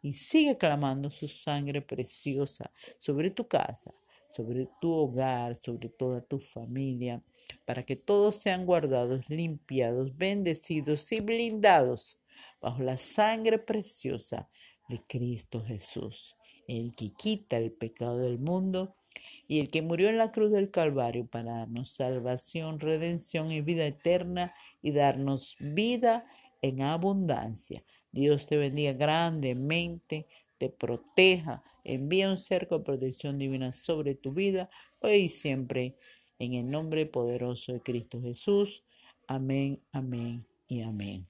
y 0.01 0.13
sigue 0.13 0.57
clamando 0.57 1.09
su 1.09 1.27
sangre 1.27 1.81
preciosa 1.81 2.71
sobre 2.97 3.31
tu 3.31 3.47
casa, 3.47 3.93
sobre 4.33 4.67
tu 4.81 4.91
hogar, 4.91 5.55
sobre 5.55 5.89
toda 5.89 6.21
tu 6.21 6.39
familia, 6.39 7.21
para 7.65 7.83
que 7.83 7.95
todos 7.95 8.37
sean 8.37 8.65
guardados, 8.65 9.29
limpiados, 9.29 10.17
bendecidos 10.17 11.11
y 11.11 11.19
blindados 11.21 12.19
bajo 12.59 12.81
la 12.81 12.97
sangre 12.97 13.59
preciosa 13.59 14.49
de 14.89 14.99
Cristo 15.07 15.63
Jesús, 15.63 16.35
el 16.67 16.95
que 16.95 17.11
quita 17.13 17.57
el 17.57 17.71
pecado 17.71 18.17
del 18.17 18.39
mundo 18.39 18.95
y 19.47 19.59
el 19.59 19.69
que 19.69 19.83
murió 19.83 20.09
en 20.09 20.17
la 20.17 20.31
cruz 20.31 20.51
del 20.51 20.71
Calvario 20.71 21.27
para 21.27 21.59
darnos 21.59 21.91
salvación, 21.91 22.79
redención 22.79 23.51
y 23.51 23.61
vida 23.61 23.85
eterna 23.85 24.55
y 24.81 24.93
darnos 24.93 25.57
vida 25.59 26.25
en 26.63 26.81
abundancia. 26.81 27.83
Dios 28.11 28.47
te 28.47 28.57
bendiga 28.57 28.93
grandemente, 28.93 30.27
te 30.57 30.69
proteja, 30.69 31.63
envía 31.83 32.29
un 32.29 32.37
cerco 32.37 32.79
de 32.79 32.85
protección 32.85 33.37
divina 33.37 33.71
sobre 33.71 34.15
tu 34.15 34.33
vida 34.33 34.69
hoy 34.99 35.13
y 35.13 35.29
siempre, 35.29 35.97
en 36.39 36.53
el 36.53 36.69
nombre 36.69 37.05
poderoso 37.05 37.73
de 37.73 37.81
Cristo 37.81 38.21
Jesús. 38.21 38.83
Amén, 39.27 39.81
amén 39.91 40.45
y 40.67 40.81
amén. 40.81 41.27